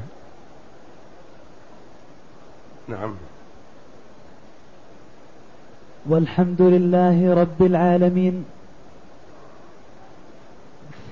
نعم. 2.89 3.15
والحمد 6.09 6.63
لله 6.63 7.35
رب 7.35 7.63
العالمين. 7.63 8.45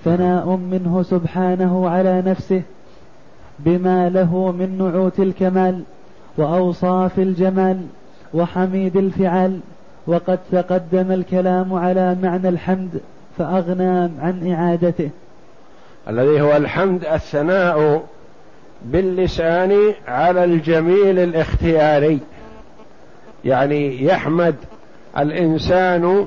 ثناء 0.07 0.57
منه 0.57 1.03
سبحانه 1.03 1.89
على 1.89 2.23
نفسه 2.27 2.63
بما 3.59 4.09
له 4.09 4.53
من 4.53 4.79
نعوت 4.79 5.21
الكمال 5.21 5.83
وأوصاف 6.37 7.19
الجمال 7.19 7.87
وحميد 8.35 8.97
الفعال 8.97 9.61
وقد 10.07 10.39
تقدم 10.53 11.13
الكلام 11.13 11.75
على 11.75 12.17
معنى 12.23 12.49
الحمد 12.49 13.01
فأغنى 13.39 14.11
عن 14.21 14.53
إعادته. 14.53 15.11
الذي 16.09 16.41
هو 16.41 16.57
الحمد 16.57 17.05
الثناء 17.05 18.03
باللسان 18.85 19.95
على 20.09 20.45
الجميل 20.45 21.19
الاختياري. 21.19 22.19
يعني 23.45 24.05
يحمد 24.05 24.55
الإنسان 25.19 26.27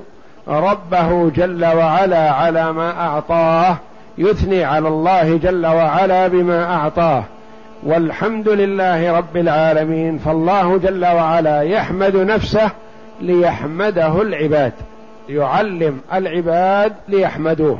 ربه 0.50 1.30
جل 1.30 1.64
وعلا 1.64 2.30
على 2.30 2.72
ما 2.72 2.90
أعطاه 2.90 3.76
يثني 4.18 4.64
على 4.64 4.88
الله 4.88 5.36
جل 5.36 5.66
وعلا 5.66 6.28
بما 6.28 6.74
أعطاه. 6.74 7.24
والحمد 7.82 8.48
لله 8.48 9.12
رب 9.16 9.36
العالمين 9.36 10.18
فالله 10.18 10.78
جل 10.78 11.04
وعلا 11.04 11.62
يحمد 11.62 12.16
نفسه 12.16 12.70
ليحمده 13.20 14.22
العباد 14.22 14.72
يعلم 15.28 16.00
العباد 16.12 16.92
ليحمدوه. 17.08 17.78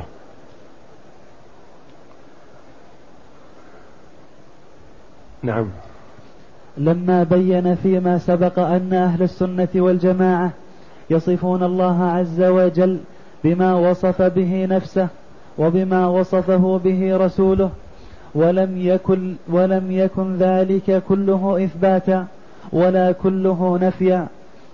نعم. 5.43 5.69
لما 6.77 7.23
بين 7.23 7.75
فيما 7.75 8.17
سبق 8.17 8.59
أن 8.59 8.93
أهل 8.93 9.23
السنة 9.23 9.67
والجماعة 9.75 10.51
يصفون 11.09 11.63
الله 11.63 12.03
عز 12.03 12.41
وجل 12.41 12.99
بما 13.43 13.75
وصف 13.75 14.21
به 14.21 14.65
نفسه 14.69 15.07
وبما 15.57 16.07
وصفه 16.07 16.79
به 16.83 17.17
رسوله 17.17 17.69
ولم 18.35 18.77
يكن 18.77 19.35
ولم 19.49 19.91
يكن 19.91 20.37
ذلك 20.37 21.03
كله 21.09 21.63
إثباتا 21.65 22.25
ولا 22.73 23.11
كله 23.11 23.79
نفيا. 23.81 24.27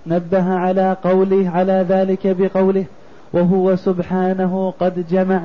نبه 0.06 0.54
على 0.54 0.96
قوله 1.04 1.50
على 1.50 1.86
ذلك 1.88 2.36
بقوله 2.38 2.84
وهو 3.32 3.76
سبحانه 3.76 4.74
قد 4.80 5.04
جمع 5.10 5.40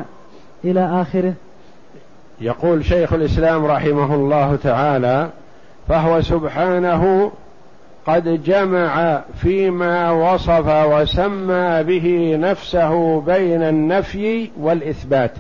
إلى 0.66 1.02
آخره. 1.02 1.34
يقول 2.42 2.86
شيخ 2.86 3.14
الإسلام 3.14 3.66
رحمه 3.66 4.16
الله 4.16 4.56
تعالى 4.56 5.30
فهو 5.88 6.22
سبحانه 6.22 7.32
قد 8.08 8.44
جمع 8.44 9.22
فيما 9.42 10.12
وصف 10.12 10.68
وسمى 10.68 11.84
به 11.84 12.38
نفسه 12.40 13.22
بين 13.22 13.64
النفي 13.64 14.50
والإثبات. 14.60 15.32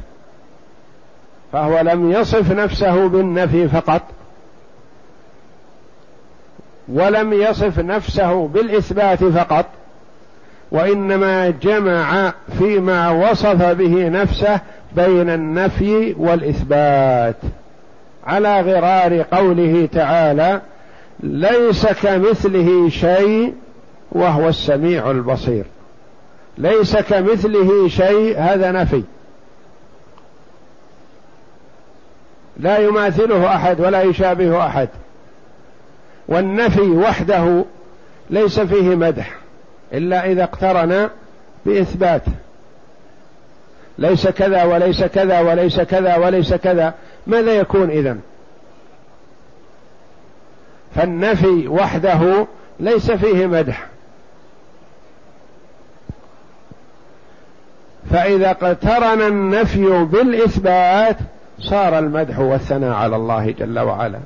فهو 1.54 1.80
لم 1.80 2.12
يصف 2.12 2.52
نفسه 2.52 3.08
بالنفي 3.08 3.68
فقط 3.68 4.02
ولم 6.88 7.34
يصف 7.34 7.80
نفسه 7.80 8.48
بالإثبات 8.48 9.24
فقط 9.24 9.66
وإنما 10.72 11.50
جمع 11.50 12.34
فيما 12.58 13.10
وصف 13.10 13.64
به 13.64 14.10
نفسه 14.10 14.60
بين 14.96 15.30
النفي 15.30 16.16
والإثبات. 16.18 17.36
على 18.28 18.62
غرار 18.62 19.22
قوله 19.22 19.90
تعالى 19.92 20.62
ليس 21.20 21.88
كمثله 21.88 22.90
شيء 22.90 23.54
وهو 24.12 24.50
السميع 24.50 25.12
البصير. 25.12 25.66
ليس 26.58 26.98
كمثله 26.98 27.88
شيء 27.88 28.40
هذا 28.40 28.72
نفي. 28.72 29.04
لا 32.58 32.78
يماثله 32.78 33.56
أحد 33.56 33.82
ولا 33.82 34.02
يشابه 34.02 34.66
أحد. 34.66 34.90
والنفي 36.28 36.82
وحده 36.82 37.66
ليس 38.30 38.60
فيه 38.60 38.96
مدح 38.96 39.36
إلا 39.94 40.32
إذا 40.32 40.44
اقترن 40.44 41.10
بإثبات. 41.66 42.24
ليس 43.98 44.28
كذا 44.28 44.64
وليس 44.64 45.04
كذا 45.04 45.40
وليس 45.40 45.82
كذا 45.82 46.16
وليس 46.16 46.54
كذا 46.54 46.94
ماذا 47.28 47.54
يكون 47.54 47.90
إذن؟ 47.90 48.20
فالنفي 50.96 51.68
وحده 51.68 52.48
ليس 52.80 53.12
فيه 53.12 53.46
مدح. 53.46 53.88
فإذا 58.12 58.52
اقترن 58.52 59.22
النفي 59.22 60.04
بالإثبات 60.04 61.18
صار 61.60 62.00
المدح 62.00 62.40
والثناء 62.40 62.92
على 62.92 63.16
الله 63.16 63.52
جل 63.52 63.80
وعلا. 63.80 64.20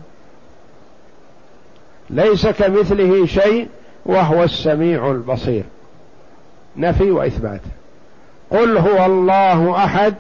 ليس 2.10 2.48
كمثله 2.48 3.26
شيء 3.26 3.68
وهو 4.06 4.44
السميع 4.44 5.12
البصير. 5.12 5.64
نفي 6.78 7.12
وإثبات. 7.12 7.62
قل 8.52 8.78
هو 8.78 9.06
الله 9.06 9.86
أحد 9.86 10.16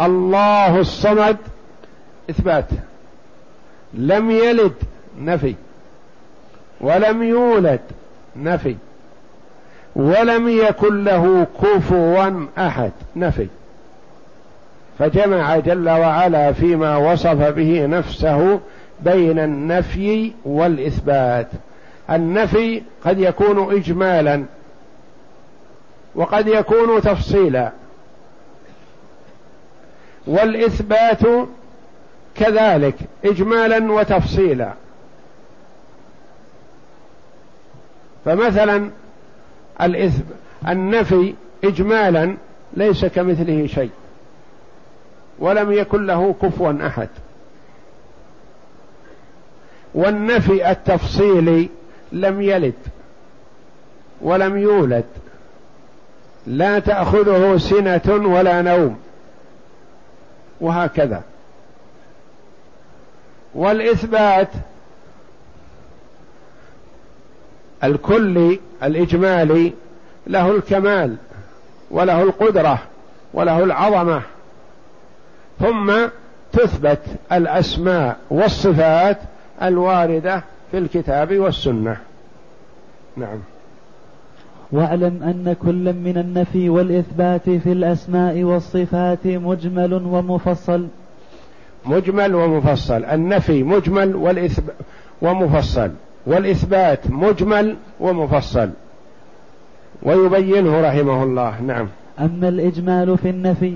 الله 0.00 0.80
الصمد 0.80 1.36
إثبات. 2.30 2.68
لم 3.94 4.30
يلد 4.30 4.74
نفي. 5.20 5.54
ولم 6.80 7.22
يولد 7.22 7.80
نفي. 8.36 8.76
ولم 9.96 10.48
يكن 10.48 11.04
له 11.04 11.46
كفوا 11.62 12.46
أحد 12.58 12.90
نفي. 13.16 13.46
فجمع 14.98 15.56
جل 15.56 15.88
وعلا 15.88 16.52
فيما 16.52 16.96
وصف 16.96 17.42
به 17.42 17.86
نفسه 17.86 18.60
بين 19.00 19.38
النفي 19.38 20.32
والإثبات. 20.44 21.48
النفي 22.10 22.82
قد 23.04 23.18
يكون 23.18 23.76
اجمالا 23.76 24.44
وقد 26.14 26.48
يكون 26.48 27.02
تفصيلا. 27.02 27.70
والإثبات 30.26 31.20
كذلك 32.34 32.94
اجمالا 33.24 33.92
وتفصيلا. 33.92 34.72
فمثلا 38.24 38.90
الإثم 39.80 40.22
النفي 40.68 41.34
إجمالا 41.64 42.36
ليس 42.76 43.04
كمثله 43.04 43.66
شيء 43.66 43.90
ولم 45.38 45.72
يكن 45.72 46.06
له 46.06 46.34
كفوا 46.42 46.86
أحد. 46.86 47.08
والنفي 49.94 50.70
التفصيلي 50.70 51.68
لم 52.12 52.42
يلد 52.42 52.74
ولم 54.20 54.56
يولد 54.56 55.04
لا 56.46 56.78
تأخذه 56.78 57.56
سنة 57.56 58.28
ولا 58.34 58.62
نوم 58.62 58.98
وهكذا. 60.60 61.22
والإثبات 63.54 64.48
الكلي 67.84 68.60
الإجمالي 68.82 69.72
له 70.26 70.56
الكمال 70.56 71.16
وله 71.90 72.22
القدرة 72.22 72.78
وله 73.34 73.64
العظمة. 73.64 74.22
ثم 75.60 75.92
تثبت 76.52 77.00
الأسماء 77.32 78.16
والصفات 78.30 79.18
الواردة 79.62 80.42
في 80.70 80.78
الكتاب 80.78 81.38
والسنة. 81.38 81.96
نعم. 83.16 83.38
واعلم 84.72 85.22
أن 85.22 85.56
كل 85.62 85.92
من 85.92 86.18
النفي 86.18 86.68
والإثبات 86.68 87.50
في 87.50 87.72
الأسماء 87.72 88.42
والصفات 88.42 89.26
مجمل 89.26 89.94
ومفصل. 89.94 90.86
مجمل 91.86 92.34
ومفصل. 92.34 93.04
النفي 93.04 93.62
مجمل 93.62 94.16
والإثبات 94.16 94.76
ومفصل. 95.22 95.90
والإثبات 96.26 97.10
مجمل 97.10 97.76
ومفصل. 98.00 98.70
ويبينه 100.02 100.80
رحمه 100.80 101.22
الله. 101.22 101.60
نعم. 101.60 101.88
أما 102.20 102.48
الإجمال 102.48 103.18
في 103.18 103.30
النفي 103.30 103.74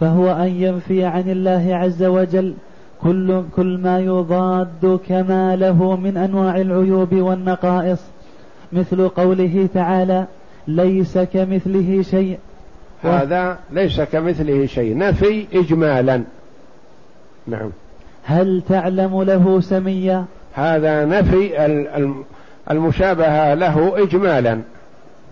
فهو 0.00 0.32
أن 0.32 0.48
ينفي 0.48 1.04
عن 1.04 1.30
الله 1.30 1.76
عز 1.76 2.02
وجل 2.02 2.54
كل 3.02 3.42
كل 3.56 3.78
ما 3.78 4.00
يضاد 4.00 5.00
كماله 5.08 5.96
من 5.96 6.16
أنواع 6.16 6.56
العيوب 6.56 7.14
والنقائص 7.14 8.00
مثل 8.72 9.08
قوله 9.08 9.68
تعالى 9.74 10.26
ليس 10.68 11.18
كمثله 11.18 12.02
شيء. 12.02 12.38
هذا 13.02 13.58
ليس 13.72 14.00
كمثله 14.00 14.66
شيء. 14.66 14.98
نفي 14.98 15.46
إجمالا. 15.54 16.22
نعم. 17.46 17.70
هل 18.24 18.62
تعلم 18.68 19.22
له 19.22 19.60
سميا؟ 19.60 20.24
هذا 20.54 21.04
نفي 21.04 21.66
المشابهة 22.70 23.54
له 23.54 24.02
إجمالا. 24.02 24.60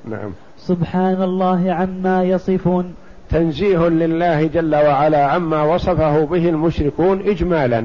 نعم. 0.05 0.31
سبحان 0.59 1.23
الله 1.23 1.73
عما 1.73 2.25
يصفون. 2.25 2.95
تنزيه 3.31 3.89
لله 3.89 4.47
جل 4.47 4.75
وعلا 4.75 5.27
عما 5.27 5.63
وصفه 5.63 6.25
به 6.25 6.49
المشركون 6.49 7.29
إجمالا. 7.29 7.85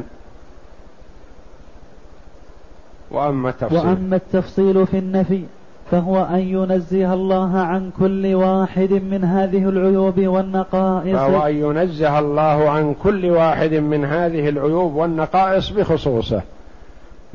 وأما 3.11 3.49
التفصيل. 3.49 3.77
وأما 3.77 4.15
التفصيل 4.15 4.87
في 4.87 4.97
النفي 4.97 5.43
فهو 5.91 6.23
أن 6.23 6.39
ينزه 6.39 7.13
الله 7.13 7.57
عن 7.57 7.91
كل 7.99 8.35
واحد 8.35 8.91
من 8.91 9.23
هذه 9.23 9.69
العيوب 9.69 10.19
والنقائص. 10.19 11.15
فهو 11.15 11.47
أن 11.47 11.55
ينزه 11.55 12.19
الله 12.19 12.69
عن 12.69 12.95
كل 13.03 13.25
واحد 13.25 13.73
من 13.73 14.05
هذه 14.05 14.49
العيوب 14.49 14.95
والنقائص 14.95 15.69
بخصوصه. 15.69 16.41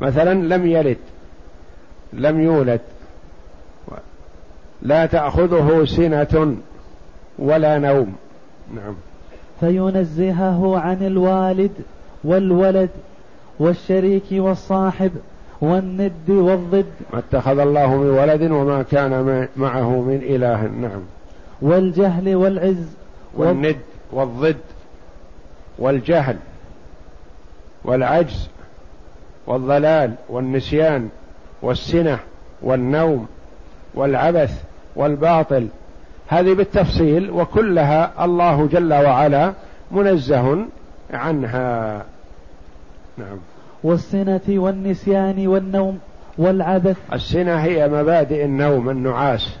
مثلا 0.01 0.33
لم 0.55 0.65
يلد 0.65 0.97
لم 2.13 2.41
يولد 2.41 2.81
لا 4.81 5.05
تأخذه 5.05 5.85
سنة 5.85 6.55
ولا 7.39 7.77
نوم. 7.77 8.13
نعم. 8.75 8.95
فينزهه 9.59 10.79
عن 10.79 11.05
الوالد 11.05 11.71
والولد 12.23 12.89
والشريك 13.59 14.23
والصاحب 14.31 15.11
والند 15.61 16.29
والضد. 16.29 16.85
ما 17.13 17.19
اتخذ 17.19 17.59
الله 17.59 17.95
من 17.95 18.09
ولد 18.09 18.51
وما 18.51 18.83
كان 18.83 19.47
معه 19.57 20.01
من 20.01 20.21
إله. 20.23 20.67
نعم. 20.67 21.01
والجهل 21.61 22.35
والعز 22.35 22.87
والند 23.37 23.77
والضد 24.11 24.57
والجهل 25.79 26.35
والعجز 27.85 28.47
والضلال 29.47 30.13
والنسيان 30.29 31.09
والسنة 31.61 32.19
والنوم 32.61 33.27
والعبث 33.93 34.63
والباطل. 34.95 35.67
هذه 36.27 36.53
بالتفصيل 36.53 37.31
وكلها 37.31 38.25
الله 38.25 38.67
جل 38.67 38.93
وعلا 38.93 39.53
منزه 39.91 40.65
عنها. 41.13 42.05
نعم. 43.17 43.37
والسنة 43.83 44.41
والنسيان 44.49 45.47
والنوم 45.47 45.99
والعبث. 46.37 46.97
السنة 47.13 47.55
هي 47.55 47.87
مبادئ 47.87 48.45
النوم 48.45 48.89
النعاس. 48.89 49.57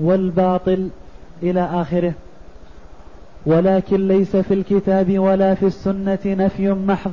والباطل 0.00 0.88
إلى 1.42 1.60
آخره. 1.60 2.12
ولكن 3.46 4.08
ليس 4.08 4.36
في 4.36 4.54
الكتاب 4.54 5.18
ولا 5.18 5.54
في 5.54 5.66
السنة 5.66 6.18
نفي 6.24 6.70
محض. 6.70 7.12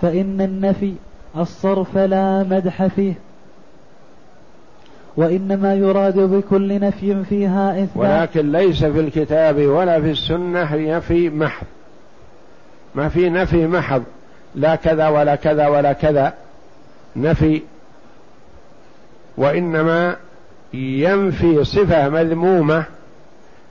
فإن 0.00 0.40
النفي 0.40 0.94
الصرف 1.36 1.98
لا 1.98 2.42
مدح 2.42 2.86
فيه 2.86 3.14
وإنما 5.16 5.74
يراد 5.74 6.18
بكل 6.18 6.80
نفي 6.80 7.24
فيها 7.24 7.82
إثبات. 7.82 7.96
ولكن 7.96 8.52
ليس 8.52 8.84
في 8.84 9.00
الكتاب 9.00 9.56
ولا 9.58 10.00
في 10.00 10.10
السنة 10.10 10.76
نفي 10.76 11.30
محض. 11.30 11.66
ما 12.94 13.08
في 13.08 13.30
نفي 13.30 13.66
محض. 13.66 14.02
لا 14.54 14.74
كذا 14.74 15.08
ولا 15.08 15.34
كذا 15.34 15.68
ولا 15.68 15.92
كذا. 15.92 16.34
نفي 17.16 17.62
وإنما 19.36 20.16
ينفي 20.74 21.64
صفة 21.64 22.08
مذمومة 22.08 22.84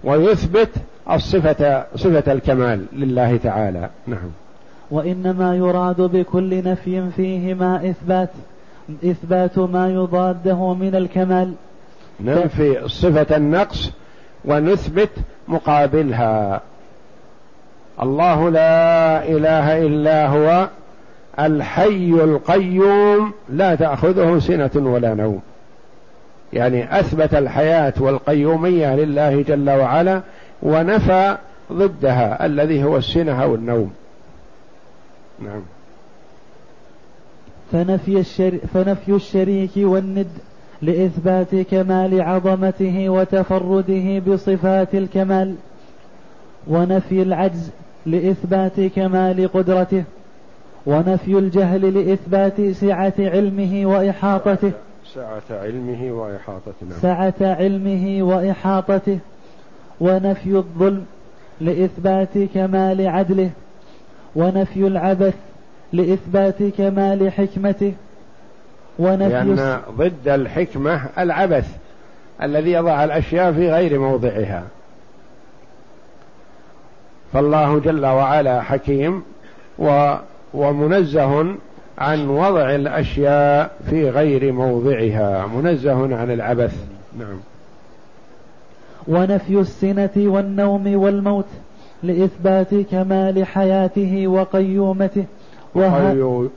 ويثبت 0.04 0.70
الصفة 1.12 1.86
صفة 1.96 2.32
الكمال 2.32 2.86
لله 2.94 3.38
تعالى. 3.38 3.90
نعم. 4.08 4.30
وإنما 4.92 5.56
يراد 5.56 6.02
بكل 6.02 6.64
نفي 6.64 7.10
فيهما 7.16 7.90
إثبات 7.90 8.30
إثبات 9.06 9.60
ما 9.60 9.90
يضاده 9.90 10.74
من 10.74 10.96
الكمال. 10.96 11.54
ننفي 12.20 12.88
صفة 12.88 13.38
النقص 13.38 13.92
ونثبت 14.46 15.10
مقابلها. 15.48 16.62
الله 18.02 18.50
لا 18.50 19.24
إله 19.28 19.86
إلا 19.86 20.28
هو 20.28 20.68
الحي 21.40 22.10
القيوم 22.10 23.32
لا 23.50 23.76
تأخذه 23.76 24.40
سنة 24.40 24.72
ولا 24.76 25.14
نوم. 25.14 25.42
يعني 26.54 27.00
أثبت 27.00 27.34
الحياة 27.36 27.94
والقيومية 28.00 28.96
لله 28.96 29.42
جل 29.42 29.70
وعلا 29.70 30.22
ونفى 30.64 31.38
ضدها 31.74 32.46
الذي 32.46 32.84
هو 32.84 32.98
السنة 32.98 33.44
أو 33.44 33.56
النوم 33.56 33.92
نعم. 35.42 35.62
فنفي, 37.72 38.20
الشر... 38.20 38.58
فنفي 38.74 39.12
الشريك 39.12 39.72
والند 39.78 40.28
لإثبات 40.82 41.56
كمال 41.56 42.22
عظمته 42.22 43.10
وتفرده 43.10 44.20
بصفات 44.20 44.96
الكمال 44.96 45.56
ونفي 46.68 47.22
العجز 47.22 47.72
لإثبات 48.06 48.82
كمال 48.82 49.48
قدرته 49.54 50.04
ونفي 50.86 51.38
الجهل 51.38 51.94
لإثبات 51.94 52.62
سعة 52.72 53.14
علمه 53.20 53.86
وإحاطته. 53.86 54.72
سعة 55.14 55.42
علمه 55.52 56.12
وإحاطته 56.12 56.86
نعم. 56.90 57.00
سعة 57.02 57.34
علمه 57.42 58.24
وإحاطته 58.24 59.20
ونفي 60.00 60.52
الظلم 60.56 61.06
لإثبات 61.62 62.38
كمال 62.54 63.08
عدله. 63.08 63.50
ونفي 64.36 64.88
العبث 64.88 65.36
لإثبات 65.94 66.64
كمال 66.78 67.32
حكمته. 67.32 67.94
ونفي 69.00 69.30
لأن 69.30 69.80
ضد 69.98 70.28
الحكمة 70.28 71.02
العبث 71.18 71.68
الذي 72.44 72.72
يضع 72.72 73.04
الأشياء 73.04 73.54
في 73.54 73.72
غير 73.72 74.00
موضعها. 74.00 74.64
فالله 77.34 77.80
جل 77.80 78.06
وعلا 78.06 78.62
حكيم 78.62 79.24
و 79.80 80.16
ومنزه 80.54 81.56
عن 81.98 82.28
وضع 82.28 82.76
الأشياء 82.76 83.72
في 83.90 84.10
غير 84.10 84.52
موضعها. 84.52 85.48
منزه 85.48 86.18
عن 86.18 86.32
العبث. 86.32 86.76
نعم. 87.20 87.40
ونفي 89.08 89.60
السنة 89.60 90.10
والنوم 90.18 90.96
والموت. 90.96 91.48
لإثبات 92.04 92.76
كمال 92.76 93.46
حياته 93.46 94.28
وقيومته. 94.28 95.26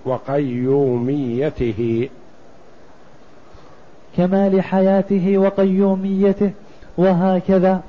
وقيوميته. 0.04 2.08
كمال 4.16 4.62
حياته 4.62 5.38
وقيوميته. 5.38 6.50
وهكذا. 6.96 7.80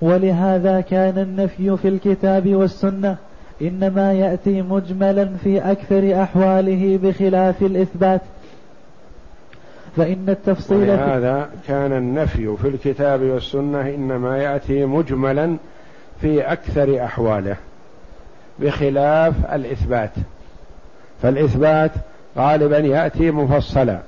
ولهذا 0.00 0.80
كان 0.80 1.18
النفي 1.18 1.76
في 1.76 1.88
الكتاب 1.88 2.54
والسنة 2.54 3.16
إنما 3.62 4.12
يأتي 4.12 4.62
مجملا 4.62 5.28
في 5.44 5.58
أكثر 5.58 6.22
أحواله 6.22 6.98
بخلاف 7.02 7.62
الإثبات. 7.62 8.20
فإن 9.96 10.28
التفصيل 10.28 10.90
هذا 10.90 11.50
كان 11.68 11.92
النفي 11.92 12.56
في 12.56 12.68
الكتاب 12.68 13.22
والسنة 13.22 13.80
إنما 13.80 14.38
يأتي 14.38 14.84
مجملا 14.84 15.56
في 16.20 16.40
أكثر 16.40 17.04
أحواله 17.04 17.56
بخلاف 18.58 19.34
الإثبات. 19.52 20.10
فالإثبات 21.22 21.90
غالبا 22.36 22.78
يأتي 22.78 23.30
مفصلا 23.30 24.00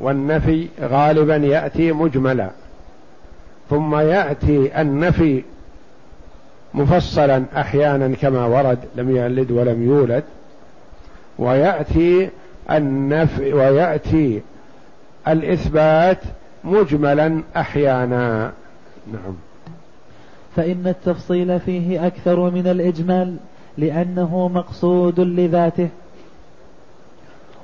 والنفي 0.00 0.68
غالبا 0.80 1.36
يأتي 1.36 1.92
مجملا. 1.92 2.50
ثم 3.70 3.96
يأتي 3.96 4.80
النفي 4.80 5.42
مفصلا 6.74 7.44
أحيانا 7.56 8.14
كما 8.14 8.46
ورد 8.46 8.78
لم 8.96 9.16
يلد 9.16 9.50
ولم 9.50 9.82
يولد. 9.82 10.24
ويأتي 11.38 12.30
النفي 12.70 13.52
ويأتي 13.52 14.42
الإثبات 15.28 16.18
مجملا 16.64 17.42
أحيانا. 17.56 18.52
نعم. 19.12 19.51
فإن 20.56 20.86
التفصيل 20.86 21.60
فيه 21.60 22.06
أكثر 22.06 22.50
من 22.50 22.66
الإجمال 22.66 23.36
لأنه 23.78 24.48
مقصود 24.48 25.20
لذاته. 25.20 25.88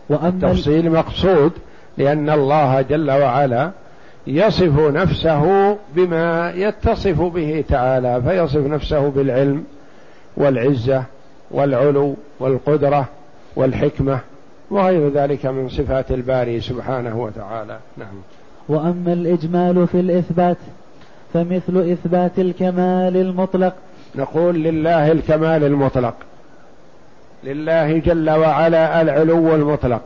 وأما 0.09 0.29
التفصيل 0.29 0.91
مقصود 0.91 1.53
لأن 1.99 2.31
الله 2.31 2.83
جل 2.83 3.11
وعلا 3.11 3.71
يصف 4.27 4.81
نفسه 4.81 5.77
بما 5.95 6.53
يتصف 6.57 7.21
به 7.21 7.65
تعالى 7.69 8.23
فيصف 8.23 8.67
نفسه 8.67 9.09
بالعلم 9.09 9.65
والعزة 10.37 11.05
والعلو 11.51 12.17
والقدرة 12.41 13.09
والحكمة 13.57 14.21
وغير 14.71 15.09
ذلك 15.09 15.47
من 15.47 15.69
صفات 15.69 16.11
الباري 16.11 16.61
سبحانه 16.61 17.23
وتعالى. 17.23 17.79
نعم. 17.97 18.15
وأما 18.69 19.13
الإجمال 19.13 19.87
في 19.87 20.01
الإثبات 20.01 20.57
فمثل 21.35 21.93
إثبات 21.93 22.39
الكمال 22.39 23.17
المطلق. 23.17 23.75
نقول 24.15 24.55
لله 24.55 25.13
الكمال 25.13 25.65
المطلق. 25.65 26.15
لله 27.45 27.99
جل 27.99 28.31
وعلا 28.31 29.03
العلو 29.03 29.55
المطلق. 29.55 30.01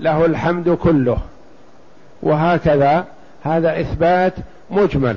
له 0.00 0.24
الحمد 0.24 0.68
كله. 0.68 1.18
وهكذا 2.22 3.04
هذا 3.42 3.80
إثبات 3.80 4.32
مجمل. 4.70 5.16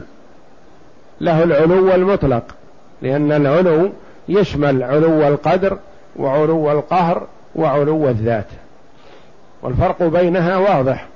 له 1.22 1.44
العلو 1.44 1.96
المطلق. 1.96 2.44
لأن 3.02 3.32
العلو 3.32 3.90
يشمل 4.30 4.84
علو 4.84 5.28
القدر 5.28 5.78
وعلو 6.16 6.72
القهر 6.72 7.28
وعلو 7.56 8.10
الذات. 8.10 8.48
والفرق 9.62 10.04
بينها 10.04 10.58
واضح. 10.58 11.08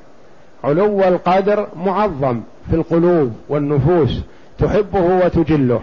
علو 0.64 1.04
القدر 1.04 1.68
معظم 1.76 2.42
في 2.70 2.76
القلوب 2.76 3.34
والنفوس 3.50 4.20
تحبه 4.60 5.26
وتجله. 5.26 5.82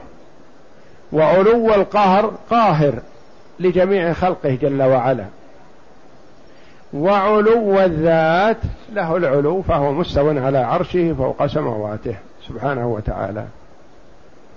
وعلو 1.12 1.74
القهر 1.74 2.32
قاهر 2.50 2.94
لجميع 3.60 4.12
خلقه 4.12 4.58
جل 4.62 4.82
وعلا. 4.82 5.24
وعلو 6.94 7.80
الذات 7.80 8.56
له 8.92 9.16
العلو 9.16 9.62
فهو 9.62 9.92
مستو 9.92 10.28
على 10.28 10.58
عرشه 10.58 11.14
فوق 11.18 11.46
سماواته 11.46 12.14
سبحانه 12.48 12.86
وتعالى. 12.86 13.44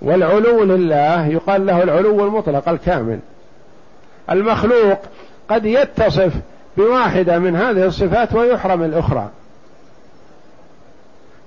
والعلو 0.02 0.64
لله 0.64 1.26
يقال 1.26 1.66
له 1.66 1.82
العلو 1.82 2.24
المطلق 2.24 2.68
الكامل. 2.68 3.18
المخلوق 4.30 4.98
قد 5.48 5.64
يتصف 5.66 6.32
بواحدة 6.76 7.38
من 7.38 7.56
هذه 7.56 7.86
الصفات 7.86 8.34
ويحرم 8.34 8.82
الأخرى. 8.82 9.30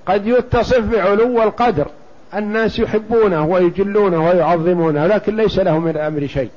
قد 0.05 0.27
يتصف 0.27 0.79
بعلو 0.79 1.43
القدر. 1.43 1.87
الناس 2.35 2.79
يحبونه 2.79 3.45
ويجلونه 3.45 4.27
ويعظمونه 4.29 5.07
لكن 5.07 5.35
ليس 5.35 5.59
له 5.59 5.79
من 5.79 5.91
الأمر 5.91 6.27
شيء. 6.27 6.49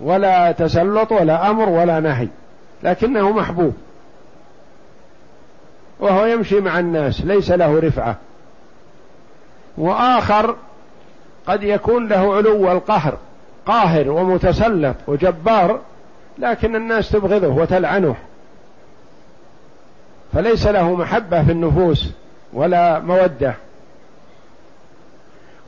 ولا 0.00 0.52
تسلط 0.52 1.12
ولا 1.12 1.50
أمر 1.50 1.68
ولا 1.68 2.00
نهي 2.00 2.28
لكنه 2.82 3.30
محبوب. 3.30 3.74
وهو 6.00 6.24
يمشي 6.26 6.60
مع 6.60 6.78
الناس 6.78 7.20
ليس 7.20 7.50
له 7.50 7.80
رفعة. 7.80 8.16
وآخر 9.78 10.56
قد 11.46 11.62
يكون 11.62 12.08
له 12.08 12.34
علو 12.34 12.72
القهر 12.72 13.18
قاهر 13.66 14.10
ومتسلط 14.10 14.96
وجبار 15.06 15.80
لكن 16.38 16.76
الناس 16.76 17.10
تبغضه 17.10 17.48
وتلعنه. 17.48 18.16
فليس 20.32 20.66
له 20.66 20.94
محبة 20.94 21.44
في 21.44 21.52
النفوس 21.52 22.10
ولا 22.52 22.98
مودة. 22.98 23.54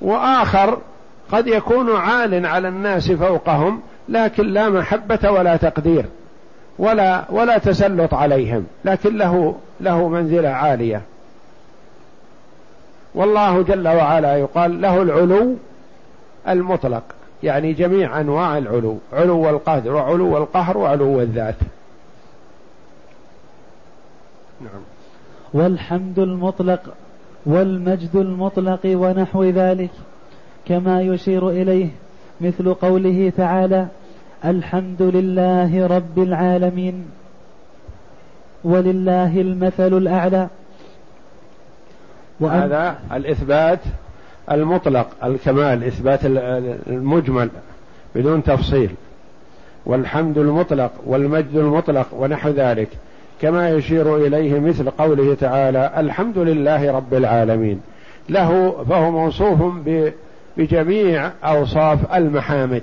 وآخر 0.01 0.79
قد 1.33 1.47
يكون 1.47 1.97
عال 1.97 2.47
على 2.47 2.69
الناس 2.69 3.13
فوقهم 3.13 3.81
لكن 4.09 4.47
لا 4.47 4.69
محبة 4.69 5.31
ولا 5.31 5.57
تقدير 5.57 6.05
ولا 6.79 7.25
ولا 7.31 7.59
تسلط 7.59 8.15
عليهم 8.15 8.67
لكن 8.85 9.19
له 9.19 9.57
له 9.81 10.09
منزلة 10.09 10.49
عالية. 10.49 11.03
والله 13.15 13.63
جل 13.63 13.89
وعلا 13.89 14.37
يقال 14.37 14.81
له 14.81 15.03
العلو 15.03 15.57
المطلق 16.49 17.03
يعني 17.43 17.73
جميع 17.73 18.21
أنواع 18.21 18.59
العلو 18.59 18.99
علو 19.13 19.51
القدر 19.51 19.93
وعلو 19.93 20.37
القهر 20.37 20.79
وعلو 20.79 21.21
الذات. 21.21 21.55
نعم. 24.65 24.83
والحمد 25.53 26.19
المطلق 26.19 26.81
والمجد 27.47 28.17
المطلق 28.17 28.81
ونحو 28.85 29.45
ذلك 29.45 29.91
كما 30.67 31.01
يشير 31.03 31.51
إليه 31.51 31.89
مثل 32.41 32.75
قوله 32.75 33.33
تعالى 33.37 33.87
الحمد 34.45 35.03
لله 35.03 35.87
رب 35.87 36.19
العالمين 36.19 37.07
ولله 38.65 39.41
المثل 39.41 39.97
الأعلى. 39.97 40.49
وهذا 42.41 42.99
الإثبات 43.13 43.81
المطلق 44.51 45.07
الكمال 45.25 45.85
إثبات 45.85 46.21
المجمل 46.25 47.51
بدون 48.15 48.43
تفصيل. 48.43 48.91
والحمد 49.87 50.39
المطلق 50.39 50.91
والمجد 51.07 51.57
المطلق 51.57 52.07
ونحو 52.13 52.49
ذلك 52.49 52.89
كما 53.45 53.71
يشير 53.71 54.17
إليه 54.17 54.61
مثل 54.61 54.91
قوله 54.91 55.35
تعالى 55.35 55.93
الحمد 55.97 56.39
لله 56.39 56.93
رب 56.93 57.15
العالمين. 57.15 57.81
له 58.29 58.77
فهو 58.91 59.11
موصوف 59.11 59.59
بجميع 60.57 61.31
أوصاف 61.45 62.15
المحامد 62.15 62.83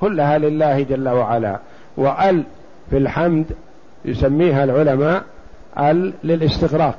كلها 0.00 0.38
لله 0.38 0.82
جل 0.82 1.08
وعلا. 1.08 1.58
وأل 1.96 2.42
في 2.90 2.96
الحمد 2.96 3.46
يسميها 4.04 4.64
العلماء 4.64 5.22
أل 5.78 6.12
للاستغراق 6.24 6.98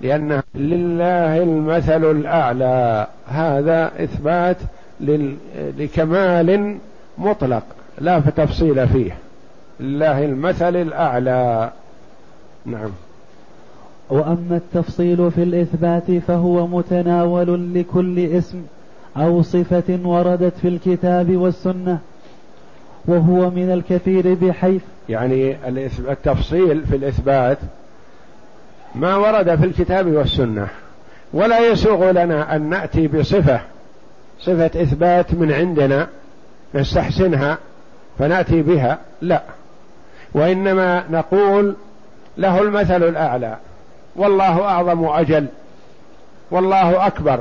لأن 0.00 0.42
لله 0.54 1.42
المثل 1.42 2.10
الأعلى. 2.10 3.06
هذا 3.28 3.92
إثبات 4.04 4.56
لكمال 5.78 6.76
مطلق 7.18 7.62
لا 7.98 8.20
تفصيل 8.20 8.88
فيه. 8.88 9.16
لله 9.80 10.24
المثل 10.24 10.76
الأعلى. 10.76 11.70
نعم. 12.70 12.90
وأما 14.10 14.56
التفصيل 14.56 15.30
في 15.30 15.42
الإثبات 15.42 16.10
فهو 16.12 16.66
متناول 16.66 17.74
لكل 17.74 18.18
اسم 18.18 18.62
أو 19.16 19.42
صفة 19.42 19.98
وردت 20.04 20.52
في 20.62 20.68
الكتاب 20.68 21.36
والسنة 21.36 21.98
وهو 23.06 23.50
من 23.50 23.70
الكثير 23.72 24.34
بحيث 24.34 24.82
يعني 25.08 25.56
التفصيل 26.08 26.86
في 26.86 26.96
الإثبات 26.96 27.58
ما 28.94 29.16
ورد 29.16 29.54
في 29.54 29.64
الكتاب 29.64 30.06
والسنة 30.06 30.68
ولا 31.32 31.70
يسوغ 31.70 32.10
لنا 32.10 32.56
أن 32.56 32.68
نأتي 32.68 33.08
بصفة 33.08 33.60
صفة 34.40 34.82
إثبات 34.82 35.34
من 35.34 35.52
عندنا 35.52 36.08
نستحسنها 36.74 37.58
فنأتي 38.18 38.62
بها 38.62 38.98
لا. 39.22 39.42
وإنما 40.34 41.04
نقول 41.10 41.74
له 42.38 42.62
المثل 42.62 43.02
الأعلى. 43.02 43.56
والله 44.16 44.64
أعظم 44.64 45.02
وأجل. 45.02 45.46
والله 46.50 47.06
أكبر. 47.06 47.40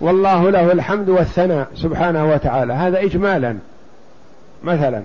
والله 0.00 0.50
له 0.50 0.72
الحمد 0.72 1.08
والثناء 1.08 1.68
سبحانه 1.74 2.30
وتعالى. 2.32 2.72
هذا 2.72 3.00
اجمالا. 3.00 3.56
مثلا. 4.62 5.02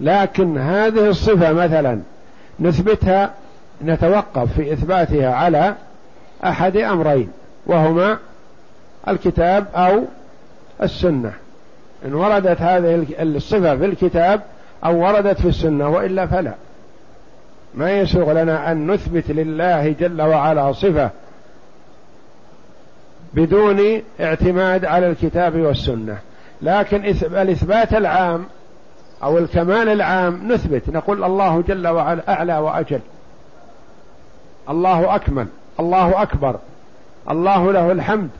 لكن 0.00 0.58
هذه 0.58 1.08
الصفة 1.08 1.52
مثلا 1.52 2.00
نثبتها 2.60 3.30
نتوقف 3.84 4.52
في 4.52 4.72
إثباتها 4.72 5.34
على 5.34 5.74
أحد 6.44 6.76
أمرين 6.76 7.28
وهما 7.66 8.18
الكتاب 9.08 9.66
أو 9.74 10.04
السنة. 10.82 11.32
إن 12.04 12.14
وردت 12.14 12.60
هذه 12.60 13.06
الصفة 13.20 13.76
في 13.76 13.84
الكتاب 13.84 14.40
أو 14.84 15.04
وردت 15.04 15.40
في 15.40 15.48
السنة 15.48 15.88
وإلا 15.88 16.26
فلا. 16.26 16.52
ما 17.74 17.92
يسوغ 17.92 18.32
لنا 18.32 18.72
أن 18.72 18.90
نثبت 18.90 19.30
لله 19.30 19.88
جل 19.88 20.22
وعلا 20.22 20.72
صفة 20.72 21.10
بدون 23.34 24.02
اعتماد 24.20 24.84
على 24.84 25.06
الكتاب 25.06 25.56
والسنة. 25.56 26.18
لكن 26.62 27.04
الإثبات 27.22 27.94
العام 27.94 28.44
أو 29.22 29.38
الكمال 29.38 29.88
العام 29.88 30.52
نثبت. 30.52 30.88
نقول 30.88 31.24
الله 31.24 31.62
جل 31.68 31.88
وعلا 31.88 32.32
أعلى 32.32 32.58
وأجل. 32.58 33.00
الله 34.68 35.14
أكمل. 35.14 35.46
الله 35.80 36.22
أكبر. 36.22 36.56
الله 37.30 37.72
له 37.72 37.92
الحمد. 37.92 38.30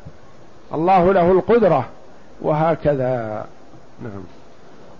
الله 0.75 1.13
له 1.13 1.33
القدرة. 1.33 1.85
وهكذا. 2.43 3.47
نعم. 4.03 4.23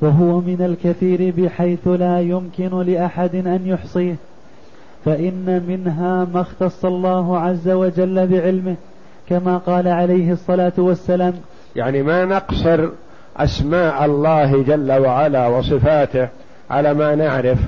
وهو 0.03 0.41
من 0.41 0.63
الكثير 0.63 1.35
بحيث 1.39 1.89
لا 1.89 2.21
يمكن 2.21 2.83
لأحد 2.83 3.35
أن 3.35 3.61
يحصيه 3.65 4.15
فإن 5.05 5.63
منها 5.69 6.27
ما 6.35 6.41
اختص 6.41 6.85
الله 6.85 7.39
عز 7.39 7.69
وجل 7.69 8.27
بعلمه 8.27 8.77
كما 9.29 9.59
قال 9.59 9.89
عليه 9.89 10.33
الصلاة 10.33 10.73
والسلام 10.79 11.35
يعني 11.77 12.03
ما 12.03 12.25
نقصر 12.25 12.89
أسماء 13.37 14.05
الله 14.05 14.63
جل 14.63 14.93
وعلا 14.93 15.47
وصفاته 15.47 16.29
على 16.71 16.95
ما 16.95 17.15
نعرف. 17.15 17.59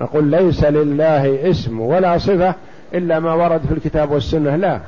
نقول 0.00 0.24
ليس 0.24 0.64
لله 0.64 1.50
اسم 1.50 1.80
ولا 1.80 2.18
صفة 2.18 2.54
إلا 2.94 3.20
ما 3.20 3.34
ورد 3.34 3.60
في 3.68 3.74
الكتاب 3.74 4.10
والسنة 4.10 4.56
لا. 4.56 4.80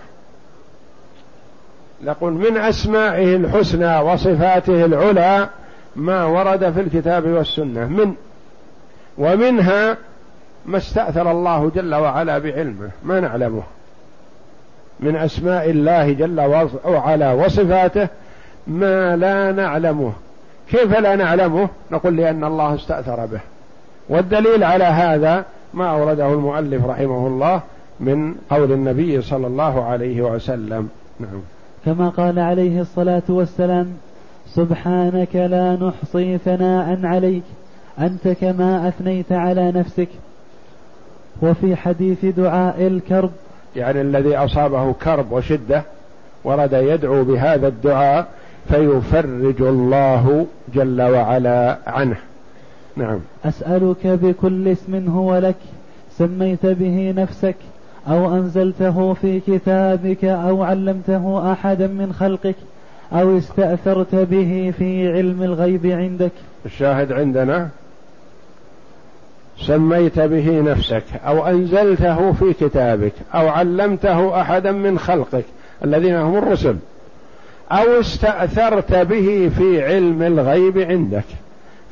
نقول 2.05 2.33
من 2.33 2.57
أسمائه 2.57 3.37
الحسنى 3.37 3.99
وصفاته 3.99 4.85
العلى 4.85 5.49
ما 5.97 6.25
ورد 6.25 6.71
في 6.71 6.81
الكتاب 6.81 7.27
والسنة 7.27 7.87
من 7.87 8.15
ومنها 9.19 9.97
ما 10.67 10.79
استأثر 10.79 11.31
الله 11.31 11.71
جل 11.75 11.95
وعلا 11.95 12.39
بعلمه 12.39 12.91
ما 13.05 13.21
نعلمه. 13.21 13.63
من 15.01 15.17
أسماء 15.17 15.71
الله 15.71 16.13
جل 16.13 16.41
وعلا 16.85 17.33
وصفاته 17.33 18.09
ما 18.67 19.17
لا 19.17 19.53
نعلمه. 19.53 20.13
كيف 20.71 20.99
لا 20.99 21.17
نعلمه؟ 21.17 21.69
نقول 21.91 22.17
لأن 22.17 22.45
الله 22.45 22.75
استأثر 22.75 23.27
به. 23.27 23.41
والدليل 24.09 24.65
على 24.65 24.85
هذا 24.85 25.45
ما 25.75 25.91
أورده 25.91 26.33
المؤلف 26.33 26.85
رحمه 26.87 27.27
الله 27.27 27.61
من 28.01 28.35
قول 28.51 28.73
النبي 28.73 29.23
صلى 29.23 29.47
الله 29.47 29.85
عليه 29.85 30.23
وسلم. 30.23 30.89
نعم. 31.21 31.41
كما 31.85 32.09
قال 32.09 32.39
عليه 32.39 32.81
الصلاة 32.81 33.23
والسلام 33.29 33.93
سبحانك 34.55 35.37
لا 35.37 35.77
نحصي 35.77 36.39
ثناء 36.39 37.07
عليك 37.07 37.43
أنت 37.99 38.29
كما 38.29 38.89
أثنيت 38.89 39.33
على 39.33 39.73
نفسك. 39.73 40.09
وفي 41.43 41.77
حديث 41.77 42.25
دعاء 42.25 42.87
الكرب 42.87 43.31
يعني 43.77 44.01
الذي 44.01 44.37
أصابه 44.37 44.93
كرب 44.93 45.33
وشدة 45.33 45.83
ورد 46.45 46.73
يدعو 46.73 47.25
بهذا 47.25 47.69
الدعاء 47.69 48.27
فيفرج 48.69 49.63
الله 49.63 50.47
جل 50.75 51.03
وعلا 51.03 51.79
عنه. 51.87 52.17
نعم. 52.97 53.19
أسألك 53.45 54.07
بكل 54.07 54.69
اسم 54.69 55.09
هو 55.09 55.39
لك 55.39 55.57
سميت 56.19 56.67
به 56.67 57.15
نفسك 57.17 57.57
أو 58.09 58.35
أنزلته 58.35 59.15
في 59.15 59.41
كتابك 59.41 60.25
أو 60.25 60.63
علمته 60.63 61.53
أحدا 61.53 61.87
من 61.87 62.13
خلقك. 62.13 62.57
أو 63.15 63.39
استأثرت 63.39 64.15
به 64.15 64.73
في 64.79 65.13
علم 65.13 65.43
الغيب 65.43 65.87
عندك. 65.87 66.33
الشاهد 66.67 67.13
عندنا. 67.13 67.69
سميت 69.59 70.19
به 70.19 70.61
نفسك 70.61 71.05
أو 71.27 71.47
أنزلته 71.47 72.33
في 72.33 72.53
كتابك 72.53 73.13
أو 73.35 73.49
علمته 73.49 74.41
أحدا 74.41 74.73
من 74.73 74.99
خلقك 74.99 75.45
الذين 75.85 76.15
هم 76.15 76.37
الرسل 76.37 76.77
أو 77.73 78.01
استأثرت 78.01 78.95
به 78.95 79.51
في 79.59 79.85
علم 79.85 80.23
الغيب 80.23 80.79
عندك. 80.79 81.25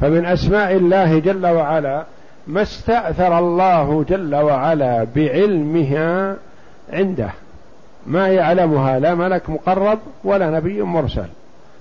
فمن 0.00 0.26
أسماء 0.26 0.72
الله 0.72 1.18
جل 1.18 1.46
وعلا 1.46 2.04
ما 2.46 2.62
استأثر 2.62 3.38
الله 3.38 4.04
جل 4.08 4.34
وعلا 4.34 5.06
بعلمها 5.16 6.36
عنده. 6.92 7.30
ما 8.06 8.28
يعلمها 8.28 8.98
لا 8.98 9.14
ملك 9.14 9.50
مقرب 9.50 9.98
ولا 10.24 10.50
نبي 10.50 10.82
مرسل. 10.82 11.26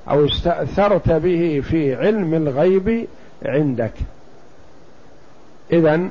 أو 0.09 0.25
استأثرت 0.25 1.11
به 1.11 1.63
في 1.69 1.95
علم 1.95 2.33
الغيب 2.33 3.07
عندك. 3.45 3.93
اذا 5.73 6.09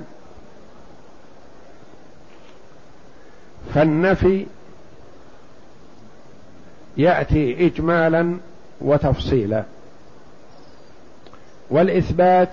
فالنفي 3.74 4.46
يأتي 6.96 7.66
اجمالا 7.66 8.36
وتفصيلا. 8.80 9.64
والإثبات 11.70 12.48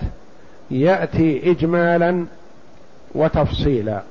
يأتي 0.70 1.50
اجمالا 1.50 2.24
وتفصيلا. 3.14 4.02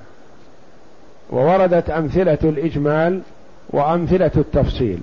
ووردت 1.30 1.90
أمثلة 1.90 2.38
الإجمال 2.44 3.22
وأمثلة 3.70 4.32
التفصيل. 4.38 5.00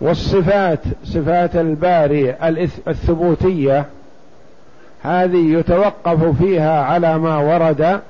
والصفات 0.00 0.80
صفات 1.04 1.56
الباري 1.56 2.34
الثبوتية 2.88 3.86
هذه 5.02 5.58
يتوقف 5.58 6.42
فيها 6.42 6.82
على 6.82 7.18
ما 7.18 7.38
ورد 7.38 8.00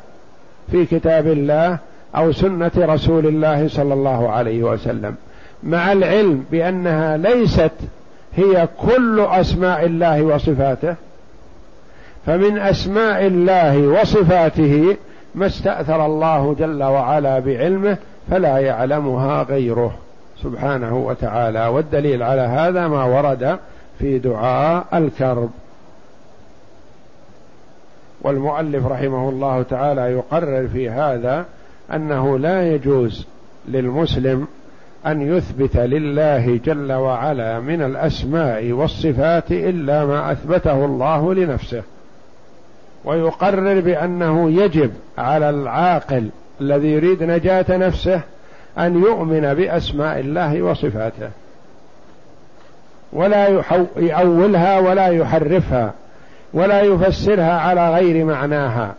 في 0.71 0.87
كتاب 0.87 1.27
الله 1.27 1.79
أو 2.17 2.33
سنة 2.33 2.71
رسول 2.77 3.27
الله 3.27 3.69
صلى 3.69 3.95
الله 3.95 4.31
عليه 4.31 4.63
وسلم. 4.63 5.15
مع 5.63 5.93
العلم 5.93 6.45
بأنها 6.51 7.17
ليست 7.17 7.73
هي 8.37 8.69
كل 8.79 9.21
أسماء 9.21 9.87
الله 9.87 10.23
وصفاته 10.23 10.95
فمن 12.27 12.59
أسماء 12.59 13.27
الله 13.27 13.79
وصفاته 13.79 14.97
ما 15.35 15.47
استأثر 15.47 16.07
الله 16.07 16.57
جل 16.59 16.83
وعلا 16.83 17.39
بعلمه 17.39 17.97
فلا 18.31 18.59
يعلمها 18.59 19.43
غيره 19.43 19.95
سبحانه 20.43 20.97
وتعالى. 20.97 21.67
والدليل 21.67 22.23
على 22.23 22.41
هذا 22.41 22.89
ما 22.89 23.05
ورد 23.05 23.59
في 23.99 24.19
دعاء 24.19 24.87
الكرب. 24.95 25.51
والمؤلف 28.21 28.87
رحمه 28.87 29.29
الله 29.29 29.63
تعالى 29.63 30.01
يقرر 30.01 30.69
في 30.69 30.91
هذا 30.91 31.45
أنه 31.93 32.39
لا 32.39 32.75
يجوز 32.75 33.27
للمسلم 33.69 34.47
أن 35.07 35.37
يثبت 35.37 35.77
لله 35.77 36.61
جل 36.65 36.93
وعلا 36.93 37.61
من 37.61 37.83
الأسماء 37.83 38.73
والصفات 38.73 39.53
إلا 39.53 40.05
ما 40.05 40.33
أثبته 40.33 40.85
الله 40.85 41.35
لنفسه. 41.35 41.83
ويقرر 43.05 43.81
بأنه 43.81 44.51
يجب 44.51 44.93
على 45.19 45.51
العاقل 45.51 46.29
الذي 46.61 46.89
يريد 46.89 47.23
نجاة 47.23 47.77
نفسه 47.77 48.21
أن 48.79 49.03
يؤمن 49.03 49.55
بأسماء 49.55 50.21
الله 50.21 50.63
وصفاته. 50.63 51.31
ولا 53.13 53.65
يؤولها 53.97 54.79
ولا 54.79 55.07
يحرفها 55.07 55.93
ولا 56.55 56.81
يفسرها 56.81 57.61
على 57.61 57.91
غير 57.91 58.25
معناها 58.25 58.95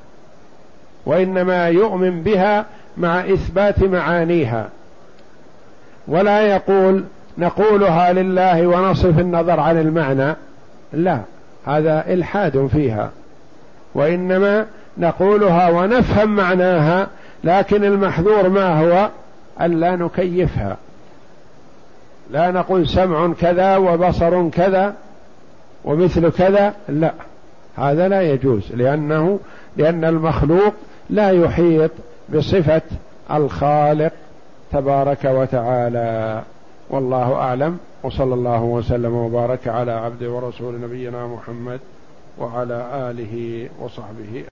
وإنما 1.06 1.68
يؤمن 1.68 2.24
بها 2.24 2.66
مع 2.98 3.20
إثبات 3.20 3.84
معانيها. 3.84 4.70
ولا 6.08 6.42
يقول 6.42 7.04
نقولها 7.38 8.14
لله 8.14 8.68
ونصرف 8.68 9.20
النظر 9.20 9.60
عن 9.60 9.80
المعنى. 9.80 10.36
لا 10.94 11.20
هذا 11.66 12.06
إلحاد 12.08 12.70
فيها. 12.74 13.12
وإنما 13.96 14.66
نقولها 14.98 15.70
ونفهم 15.70 16.36
معناها 16.36 17.08
لكن 17.44 17.84
المحذور 17.84 18.50
ما 18.50 18.80
هو؟ 18.80 19.10
الا 19.62 19.96
نكيفها. 19.96 20.78
لا 22.32 22.52
نقول 22.52 22.88
سمع 22.90 23.34
كذا 23.42 23.78
وبصر 23.78 24.50
كذا 24.50 24.94
ومثل 25.86 26.32
كذا 26.32 26.74
لا. 26.90 27.14
هذا 27.76 28.08
لا 28.08 28.22
يجوز 28.22 28.72
لأنه 28.72 29.40
لأن 29.78 30.06
المخلوق 30.06 30.74
لا 31.10 31.30
يحيط 31.30 31.92
بصفة 32.34 32.82
الخالق 33.32 34.12
تبارك 34.72 35.26
وتعالى. 35.26 36.42
والله 36.90 37.34
أعلم. 37.34 37.78
وصلى 38.04 38.34
الله 38.34 38.64
وسلم 38.64 39.16
وبارك 39.16 39.68
على 39.68 39.92
عبد 39.92 40.24
ورسول 40.24 40.82
نبينا 40.82 41.28
محمد 41.28 41.80
وعلى 42.40 42.88
آله 42.94 43.68
وصحبه 43.80 44.42